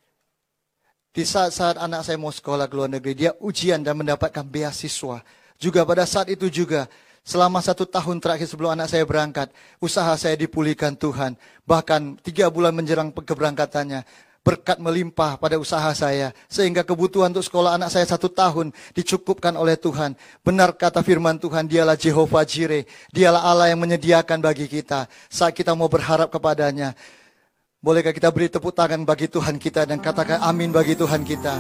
Di 1.14 1.30
saat-saat 1.30 1.78
anak 1.78 2.10
saya 2.10 2.18
mau 2.18 2.34
sekolah 2.34 2.66
ke 2.66 2.74
luar 2.74 2.90
negeri, 2.90 3.14
dia 3.14 3.38
ujian 3.38 3.86
dan 3.86 3.94
mendapatkan 3.94 4.42
beasiswa. 4.42 5.22
Juga 5.62 5.86
pada 5.86 6.10
saat 6.10 6.26
itu 6.26 6.50
juga, 6.50 6.90
selama 7.22 7.62
satu 7.62 7.86
tahun 7.86 8.18
terakhir 8.18 8.50
sebelum 8.50 8.74
anak 8.74 8.90
saya 8.90 9.06
berangkat, 9.06 9.54
usaha 9.78 10.10
saya 10.18 10.34
dipulihkan 10.34 10.98
Tuhan. 10.98 11.38
Bahkan 11.70 12.18
tiga 12.26 12.50
bulan 12.50 12.74
menjelang 12.74 13.14
keberangkatannya, 13.14 14.02
berkat 14.42 14.82
melimpah 14.82 15.38
pada 15.38 15.62
usaha 15.62 15.94
saya. 15.94 16.34
Sehingga 16.50 16.82
kebutuhan 16.82 17.30
untuk 17.30 17.46
sekolah 17.46 17.78
anak 17.78 17.94
saya 17.94 18.10
satu 18.10 18.26
tahun 18.34 18.74
dicukupkan 18.98 19.54
oleh 19.54 19.78
Tuhan. 19.78 20.18
Benar 20.42 20.74
kata 20.74 21.06
firman 21.06 21.38
Tuhan, 21.38 21.70
dialah 21.70 21.94
Jehovah 21.94 22.42
Jireh. 22.42 22.90
Dialah 23.14 23.46
Allah 23.46 23.70
yang 23.70 23.86
menyediakan 23.86 24.42
bagi 24.42 24.66
kita. 24.66 25.06
Saat 25.30 25.54
kita 25.54 25.78
mau 25.78 25.88
berharap 25.94 26.34
kepadanya. 26.34 26.98
Bolehkah 27.84 28.16
kita 28.16 28.32
beri 28.32 28.48
tepuk 28.48 28.72
tangan 28.72 29.04
bagi 29.04 29.28
Tuhan 29.28 29.60
kita 29.60 29.84
dan 29.84 30.00
katakan 30.00 30.40
amin 30.40 30.72
bagi 30.72 30.96
Tuhan 30.96 31.28
kita. 31.28 31.60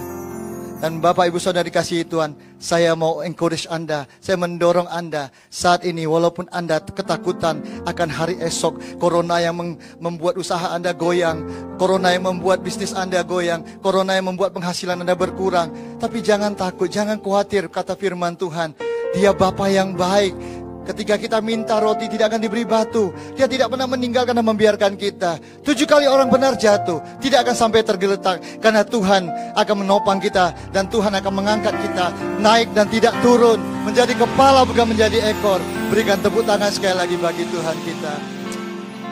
Dan 0.79 1.03
Bapak 1.03 1.27
Ibu 1.27 1.35
Saudara 1.35 1.67
dikasihi 1.67 2.07
Tuhan, 2.07 2.39
saya 2.63 2.95
mau 2.95 3.19
encourage 3.27 3.67
Anda, 3.67 4.07
saya 4.23 4.39
mendorong 4.39 4.87
Anda 4.87 5.35
saat 5.51 5.83
ini 5.83 6.07
walaupun 6.07 6.47
Anda 6.47 6.79
ketakutan 6.79 7.83
akan 7.83 8.07
hari 8.07 8.39
esok, 8.39 9.03
corona 9.03 9.43
yang 9.43 9.75
membuat 9.99 10.39
usaha 10.39 10.71
Anda 10.71 10.95
goyang, 10.95 11.43
corona 11.75 12.15
yang 12.15 12.23
membuat 12.23 12.63
bisnis 12.63 12.95
Anda 12.95 13.19
goyang, 13.27 13.83
corona 13.83 14.15
yang 14.15 14.31
membuat 14.31 14.55
penghasilan 14.55 15.03
Anda 15.03 15.19
berkurang. 15.19 15.99
Tapi 15.99 16.23
jangan 16.23 16.55
takut, 16.55 16.87
jangan 16.87 17.19
khawatir 17.19 17.67
kata 17.67 17.99
firman 17.99 18.39
Tuhan. 18.39 18.71
Dia 19.11 19.35
Bapa 19.35 19.67
yang 19.67 19.91
baik, 19.91 20.62
Ketika 20.83 21.15
kita 21.15 21.39
minta 21.39 21.79
roti 21.79 22.11
tidak 22.11 22.35
akan 22.35 22.41
diberi 22.43 22.67
batu. 22.67 23.15
Dia 23.39 23.47
tidak 23.47 23.71
pernah 23.71 23.87
meninggalkan 23.87 24.35
dan 24.35 24.43
membiarkan 24.43 24.99
kita. 24.99 25.39
Tujuh 25.63 25.87
kali 25.87 26.11
orang 26.11 26.27
benar 26.27 26.59
jatuh. 26.59 26.99
Tidak 27.23 27.39
akan 27.39 27.55
sampai 27.55 27.87
tergeletak. 27.87 28.59
Karena 28.59 28.83
Tuhan 28.83 29.31
akan 29.55 29.75
menopang 29.79 30.19
kita. 30.19 30.51
Dan 30.75 30.91
Tuhan 30.91 31.15
akan 31.15 31.33
mengangkat 31.33 31.71
kita. 31.79 32.11
Naik 32.43 32.75
dan 32.75 32.91
tidak 32.91 33.15
turun. 33.23 33.63
Menjadi 33.87 34.11
kepala 34.11 34.67
bukan 34.67 34.91
menjadi 34.91 35.23
ekor. 35.31 35.63
Berikan 35.87 36.19
tepuk 36.19 36.43
tangan 36.43 36.71
sekali 36.71 36.99
lagi 36.99 37.15
bagi 37.15 37.47
Tuhan 37.47 37.77
kita. 37.79 38.13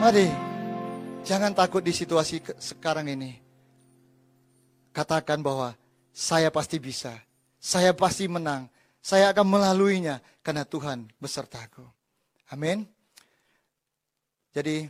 Mari. 0.04 0.28
Jangan 1.22 1.56
takut 1.56 1.86
di 1.86 1.96
situasi 1.96 2.44
sekarang 2.60 3.08
ini. 3.08 3.40
Katakan 4.92 5.40
bahwa 5.40 5.72
saya 6.12 6.52
pasti 6.52 6.84
bisa. 6.84 7.16
Saya 7.62 7.96
pasti 7.96 8.28
menang 8.28 8.68
saya 9.02 9.34
akan 9.34 9.46
melaluinya 9.50 10.22
karena 10.42 10.66
Tuhan 10.66 11.10
besertaku. 11.22 11.86
Amin. 12.52 12.84
Jadi 14.52 14.84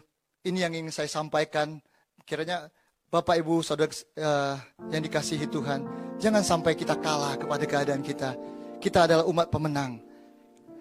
ini 0.48 0.58
yang 0.60 0.74
ingin 0.74 0.90
saya 0.90 1.08
sampaikan. 1.08 1.78
Kiranya 2.26 2.72
Bapak 3.12 3.38
Ibu 3.44 3.60
Saudara 3.60 3.92
uh, 3.92 4.56
yang 4.90 5.04
dikasihi 5.04 5.46
Tuhan, 5.52 5.84
jangan 6.16 6.42
sampai 6.42 6.80
kita 6.80 6.96
kalah 6.98 7.36
kepada 7.36 7.64
keadaan 7.68 8.02
kita. 8.02 8.34
Kita 8.82 9.06
adalah 9.06 9.28
umat 9.28 9.52
pemenang. 9.52 10.00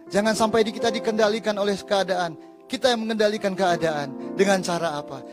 Jangan 0.09 0.35
sampai 0.39 0.63
kita 0.65 0.89
dikendalikan 0.95 1.59
oleh 1.59 1.75
keadaan. 1.83 2.39
Kita 2.71 2.95
yang 2.95 3.03
mengendalikan 3.03 3.59
keadaan 3.59 4.39
dengan 4.39 4.63
cara 4.63 5.03
apa? 5.03 5.27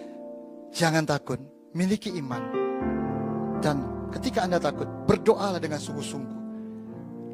Jangan 0.74 1.06
takut, 1.06 1.38
miliki 1.78 2.10
iman. 2.18 2.42
Dan 3.62 4.10
ketika 4.10 4.50
Anda 4.50 4.58
takut, 4.58 4.90
berdoalah 5.06 5.62
dengan 5.62 5.78
sungguh-sungguh. 5.78 6.38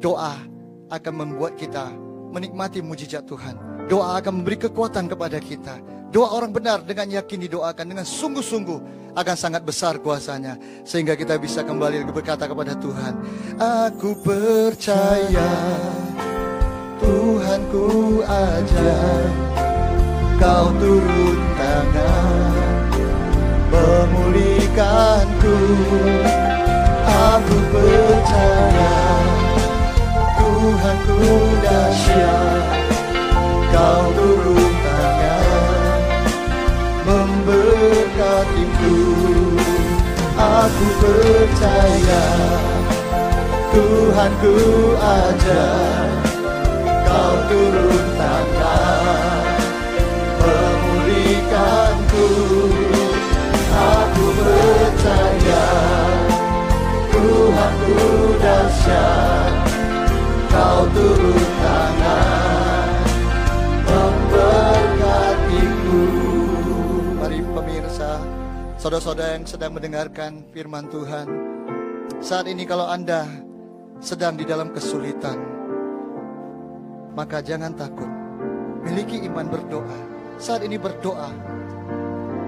Doa 0.04 0.53
akan 0.90 1.12
membuat 1.14 1.56
kita 1.56 1.92
menikmati 2.34 2.82
mujizat 2.82 3.24
Tuhan. 3.24 3.56
Doa 3.86 4.18
akan 4.18 4.42
memberi 4.42 4.56
kekuatan 4.68 5.06
kepada 5.06 5.38
kita. 5.38 5.78
Doa 6.10 6.30
orang 6.34 6.54
benar 6.54 6.82
dengan 6.82 7.10
yakin 7.10 7.46
didoakan 7.46 7.86
dengan 7.90 8.06
sungguh-sungguh 8.06 8.80
akan 9.14 9.36
sangat 9.38 9.62
besar 9.62 9.98
kuasanya 10.02 10.58
sehingga 10.82 11.14
kita 11.14 11.38
bisa 11.38 11.62
kembali 11.62 12.06
berkata 12.10 12.50
kepada 12.50 12.74
Tuhan, 12.78 13.14
aku 13.58 14.18
percaya 14.22 15.50
Tuhan 16.98 17.60
ku 17.70 18.22
ajar 18.26 19.22
kau 20.38 20.66
turun 20.78 21.38
tangan 21.58 22.54
memulihkanku 23.70 25.58
aku 27.06 27.56
percaya 27.70 29.43
Tuhanku 30.64 31.28
dahsyat 31.60 32.64
Kau 33.68 34.04
turun 34.16 34.72
tangan 34.80 36.00
Memberkatiku 37.04 38.96
Aku 40.40 40.86
percaya 41.04 42.24
Tuhanku 43.76 44.56
ajar 45.04 46.08
Kau 47.12 47.36
turun 47.44 48.06
tangan 48.16 49.44
Memulihkanku 50.40 52.28
Aku 53.68 54.26
percaya 54.32 55.66
Tuhanku 57.12 58.00
dahsyat 58.40 59.73
kau 60.54 60.86
turun 60.94 61.42
tangan 61.58 62.86
memberkatiku. 63.82 66.02
Mari 67.18 67.42
pemirsa, 67.42 68.22
saudara-saudara 68.78 69.34
yang 69.34 69.46
sedang 69.50 69.74
mendengarkan 69.74 70.46
firman 70.54 70.86
Tuhan. 70.94 71.26
Saat 72.22 72.46
ini 72.46 72.62
kalau 72.62 72.86
Anda 72.86 73.26
sedang 73.98 74.38
di 74.38 74.46
dalam 74.46 74.70
kesulitan, 74.70 75.42
maka 77.18 77.42
jangan 77.42 77.74
takut. 77.74 78.06
Miliki 78.86 79.26
iman 79.26 79.50
berdoa. 79.50 79.98
Saat 80.38 80.62
ini 80.62 80.78
berdoa. 80.78 81.34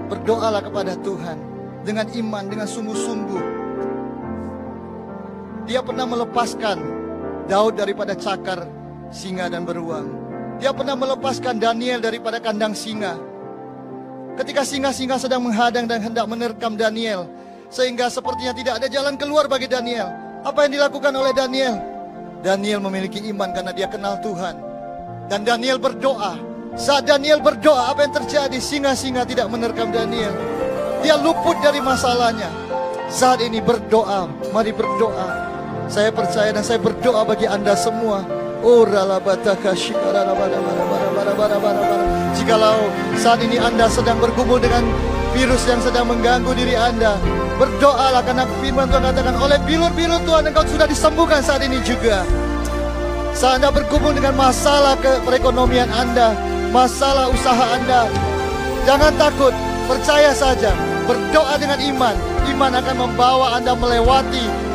Berdoalah 0.07 0.63
kepada 0.63 0.95
Tuhan 1.03 1.35
dengan 1.83 2.07
iman, 2.07 2.45
dengan 2.47 2.67
sungguh-sungguh. 2.69 3.43
Dia 5.67 5.83
pernah 5.83 6.07
melepaskan 6.07 6.96
Daud 7.47 7.79
daripada 7.79 8.11
cakar 8.11 8.67
singa 9.07 9.47
dan 9.47 9.63
beruang. 9.63 10.11
Dia 10.59 10.75
pernah 10.75 10.99
melepaskan 10.99 11.63
Daniel 11.63 12.03
daripada 12.03 12.43
kandang 12.43 12.75
singa. 12.75 13.15
Ketika 14.35 14.67
singa-singa 14.67 15.17
sedang 15.17 15.41
menghadang 15.47 15.87
dan 15.87 16.03
hendak 16.03 16.27
menerkam 16.27 16.75
Daniel, 16.75 17.25
sehingga 17.71 18.11
sepertinya 18.11 18.53
tidak 18.53 18.73
ada 18.83 18.87
jalan 18.91 19.15
keluar 19.15 19.47
bagi 19.47 19.65
Daniel. 19.65 20.11
Apa 20.43 20.67
yang 20.67 20.77
dilakukan 20.77 21.13
oleh 21.15 21.33
Daniel? 21.33 21.75
Daniel 22.43 22.83
memiliki 22.83 23.23
iman 23.33 23.49
karena 23.55 23.71
dia 23.73 23.87
kenal 23.89 24.19
Tuhan. 24.21 24.55
Dan 25.31 25.47
Daniel 25.47 25.81
berdoa. 25.81 26.37
Saat 26.77 27.09
Daniel 27.09 27.41
berdoa, 27.41 27.89
apa 27.95 28.05
yang 28.05 28.13
terjadi? 28.13 28.59
Singa-singa 28.61 29.25
tidak 29.25 29.49
menerkam 29.49 29.89
Daniel. 29.89 30.35
Dia 31.01 31.17
luput 31.17 31.57
dari 31.63 31.81
masalahnya. 31.81 32.51
Saat 33.09 33.41
ini 33.41 33.63
berdoa, 33.63 34.29
mari 34.53 34.75
berdoa. 34.75 35.46
Saya 35.87 36.11
percaya 36.11 36.51
dan 36.51 36.63
saya 36.67 36.83
berdoa 36.83 37.23
bagi 37.23 37.47
Anda 37.47 37.71
semua 37.71 38.27
Jikalau 42.35 42.79
saat 43.15 43.39
ini 43.39 43.55
Anda 43.55 43.87
sedang 43.87 44.19
bergumul 44.19 44.59
dengan 44.59 44.83
virus 45.31 45.63
yang 45.63 45.79
sedang 45.79 46.11
mengganggu 46.11 46.51
diri 46.57 46.75
Anda, 46.75 47.15
berdoalah 47.55 48.19
karena 48.25 48.43
firman 48.59 48.91
Tuhan 48.91 49.03
katakan 49.13 49.35
oleh 49.39 49.57
bilur-bilur 49.63 50.21
Tuhan 50.27 50.43
engkau 50.51 50.67
sudah 50.67 50.87
disembuhkan 50.91 51.39
saat 51.39 51.63
ini 51.63 51.79
juga. 51.87 52.27
Saat 53.31 53.63
Anda 53.63 53.71
bergumul 53.71 54.11
dengan 54.11 54.35
masalah 54.35 54.99
ke 54.99 55.23
perekonomian 55.23 55.87
Anda, 55.93 56.35
masalah 56.75 57.31
usaha 57.31 57.65
Anda, 57.79 58.11
jangan 58.83 59.13
takut, 59.15 59.55
percaya 59.87 60.35
saja, 60.35 60.75
berdoa 61.07 61.55
dengan 61.55 61.79
iman. 61.79 62.15
Iman 62.49 62.73
akan 62.75 62.95
membawa 63.07 63.55
Anda 63.61 63.77
melewati 63.77 64.66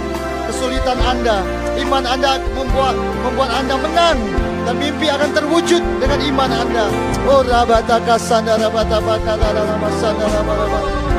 kesulitan 0.53 1.01
Anda, 1.01 1.41
Iman 1.81 2.05
Anda 2.05 2.37
membuat 2.53 2.93
membuat 3.25 3.51
Anda 3.57 3.81
menang. 3.81 4.21
Dan 4.63 4.79
mimpi 4.79 5.11
akan 5.11 5.35
terwujud 5.35 5.83
dengan 5.99 6.23
iman 6.23 6.51
Anda. 6.55 6.87
Oh 7.27 7.43
rabataka 7.43 8.15
sandara 8.15 8.71
bataka 8.71 9.35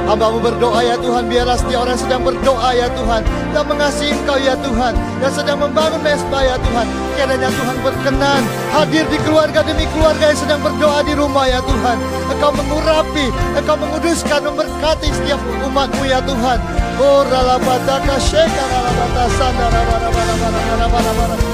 Hambamu 0.04 0.43
berdoa 0.43 0.84
ya 0.84 0.99
Tuhan 0.99 1.32
Biarlah 1.32 1.56
setiap 1.56 1.88
orang 1.88 1.95
sedang 1.95 2.22
berdoa 2.28 2.70
ya 2.76 2.91
Tuhan 2.91 3.22
Dan 3.56 3.64
mengasihi 3.72 4.12
Engkau 4.12 4.36
ya 4.36 4.56
Tuhan 4.60 4.93
Dan 5.24 5.32
sedang 5.32 5.58
membangun 5.64 6.01
mesbah 6.04 6.43
ya 6.43 6.60
Tuhan 6.60 6.88
Kiranya 7.16 7.47
Tuhan 7.47 7.78
berkenan 7.80 8.41
Hadir 8.76 9.08
di 9.08 9.18
keluarga 9.24 9.64
demi 9.64 9.88
keluarga 9.95 10.36
yang 10.36 10.39
sedang 10.39 10.60
berdoa 10.60 10.99
di 11.08 11.14
rumah 11.16 11.47
ya 11.47 11.64
Tuhan 11.64 11.97
Engkau 12.36 12.51
mengurapi 12.51 13.32
Engkau 13.56 13.76
menguduskan 13.80 14.39
Memberkati 14.43 15.08
setiap 15.08 15.39
umatmu 15.72 16.04
ya 16.04 16.20
Tuhan 16.20 16.60
Oh 16.99 17.24
ralabataka 17.24 18.20
syekar 18.20 18.68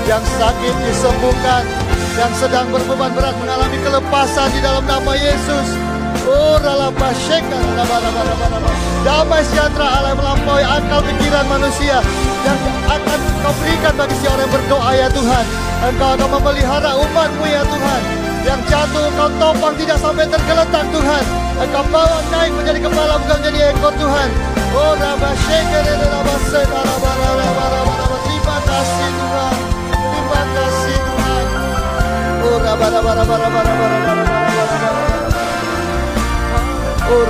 Yang 0.10 0.26
sakit 0.42 0.74
disembuhkan 0.90 1.64
Yang 2.18 2.34
sedang 2.42 2.66
berbeban 2.74 3.14
berat 3.14 3.38
mengalami 3.38 3.78
kelepasan 3.86 4.50
di 4.58 4.60
dalam 4.66 4.82
nama 4.90 5.14
Yesus 5.14 5.89
Oh, 6.28 6.60
Damai 9.00 9.42
sejahtera 9.48 9.88
Allah 9.88 10.12
melampaui 10.12 10.60
akal 10.60 11.00
pikiran 11.08 11.48
manusia 11.48 12.04
yang 12.44 12.60
akan 12.84 13.20
kau 13.40 13.54
berikan 13.64 13.94
bagi 13.96 14.16
si 14.20 14.28
orang 14.28 14.52
berdoa 14.52 14.92
ya 14.92 15.08
Tuhan. 15.16 15.46
Engkau 15.88 16.10
akan 16.20 16.30
memelihara 16.36 16.92
umatmu 17.00 17.46
ya 17.48 17.64
Tuhan. 17.64 18.02
Yang 18.44 18.60
jatuh 18.68 19.04
engkau 19.08 19.30
topang 19.40 19.74
tidak 19.80 19.98
sampai 20.04 20.28
tergeletak 20.28 20.86
Tuhan. 20.92 21.24
Engkau 21.64 21.84
bawa 21.88 22.20
naik 22.28 22.52
menjadi 22.60 22.80
kepala 22.84 23.16
bukan 23.24 23.38
menjadi 23.40 23.60
ekor 23.72 23.94
Tuhan. 23.96 24.30
Oh, 24.76 24.94
Rabba 25.00 25.32
Terima 28.28 28.58
kasih 28.68 29.10
Tuhan. 29.16 29.56
Terima 29.96 30.42
kasih 30.52 30.98
Tuhan. 31.00 31.46
Oh, 32.44 32.58
Rabba 32.60 32.88
Rabba 32.92 33.12
Rabba 33.16 33.36
Rabba 33.40 33.62
Rabba 33.64 33.86
Rabba 33.88 34.49
Terima 37.10 37.26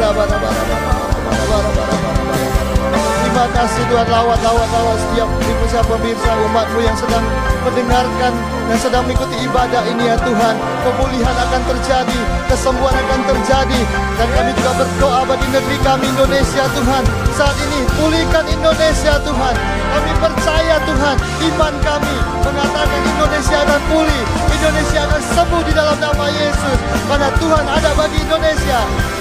kasih 3.55 3.84
Tuhan 3.88 4.07
lawat 4.11 4.39
lawat 4.43 4.69
lawat 4.75 4.97
setiap 4.99 5.30
pemirsa 5.39 5.80
pemirsa 5.88 6.32
umatmu 6.36 6.80
yang 6.84 6.97
sedang 6.99 7.23
mendengarkan 7.63 8.59
dan 8.70 8.78
sedang 8.78 9.03
mengikuti 9.09 9.34
ibadah 9.49 9.82
ini 9.89 10.13
ya 10.13 10.15
Tuhan 10.22 10.53
pemulihan 10.86 11.36
akan 11.41 11.61
terjadi 11.74 12.20
kesembuhan 12.45 12.93
akan 12.93 13.22
terjadi. 13.26 13.82
Dan 14.13 14.28
kami 14.36 14.51
juga 14.53 14.72
berdoa 14.78 15.22
bagi 15.26 15.47
negeri 15.49 15.78
kami 15.82 16.05
Indonesia 16.05 16.70
Tuhan. 16.78 17.03
Saat 17.34 17.57
ini 17.65 17.80
pulihkan 17.97 18.45
Indonesia 18.45 19.17
Tuhan. 19.26 19.55
Kami 19.89 20.11
percaya 20.22 20.76
Tuhan 20.86 21.15
iman 21.49 21.74
kami 21.82 22.15
mengatakan 22.45 23.01
Indonesia 23.09 23.57
akan 23.65 23.82
pulih 23.89 24.24
Indonesia 24.53 24.99
akan 25.09 25.22
sembuh 25.34 25.61
di 25.65 25.74
dalam 25.74 25.97
nama 25.97 26.26
Yesus. 26.30 26.78
Karena 27.09 27.30
Tuhan 27.41 27.65
ada 27.65 27.89
bagi 27.97 28.17
Indonesia 28.22 28.80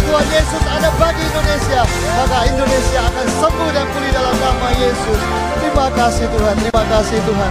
Tuhan 0.09 0.26
Yesus 0.28 0.62
ada 0.68 0.88
bagi 0.96 1.20
Indonesia 1.24 1.80
maka 2.16 2.38
Indonesia 2.49 3.01
akan 3.01 3.26
sembuh 3.28 3.70
dan 3.72 3.86
pulih 3.96 4.12
dalam 4.12 4.36
nama 4.36 4.68
Yesus. 4.76 5.20
Terima 5.57 5.86
kasih 5.96 6.26
Tuhan. 6.36 6.55
Terima 6.61 6.84
kasih 6.84 7.18
Tuhan. 7.24 7.51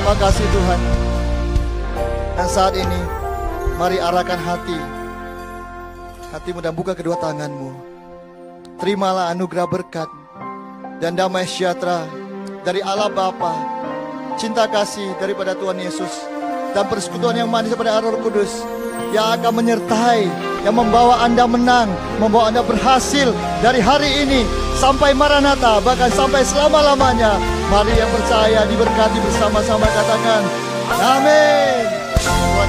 Terima 0.00 0.14
kasih 0.20 0.46
Tuhan 0.52 1.09
dan 2.40 2.48
saat 2.48 2.72
ini 2.72 3.00
mari 3.76 4.00
arahkan 4.00 4.40
hati 4.40 4.80
hatimu 6.32 6.64
dan 6.64 6.72
buka 6.72 6.96
kedua 6.96 7.20
tanganmu 7.20 7.68
terimalah 8.80 9.28
anugerah 9.28 9.68
berkat 9.68 10.08
dan 11.04 11.20
damai 11.20 11.44
sejahtera 11.44 12.08
dari 12.64 12.80
Allah 12.80 13.12
Bapa 13.12 13.52
cinta 14.40 14.64
kasih 14.64 15.12
daripada 15.20 15.52
Tuhan 15.52 15.84
Yesus 15.84 16.08
dan 16.72 16.88
persekutuan 16.88 17.36
yang 17.36 17.52
manis 17.52 17.76
daripada 17.76 18.00
Roh 18.00 18.16
Kudus 18.24 18.64
yang 19.12 19.36
akan 19.36 19.60
menyertai, 19.60 20.24
yang 20.64 20.80
membawa 20.80 21.20
Anda 21.20 21.44
menang, 21.44 21.92
membawa 22.22 22.48
Anda 22.48 22.64
berhasil 22.64 23.36
dari 23.60 23.84
hari 23.84 24.22
ini 24.22 24.46
sampai 24.80 25.12
Maranatha, 25.12 25.82
bahkan 25.82 26.14
sampai 26.14 26.46
selama-lamanya. 26.46 27.36
Mari 27.74 27.90
yang 27.98 28.08
percaya 28.14 28.62
diberkati 28.70 29.18
bersama-sama 29.18 29.82
katakan, 29.90 30.42
Amin. 30.94 31.99
Tuhan 32.30 32.38
Yesus 32.38 32.46
memberkati. 32.46 32.59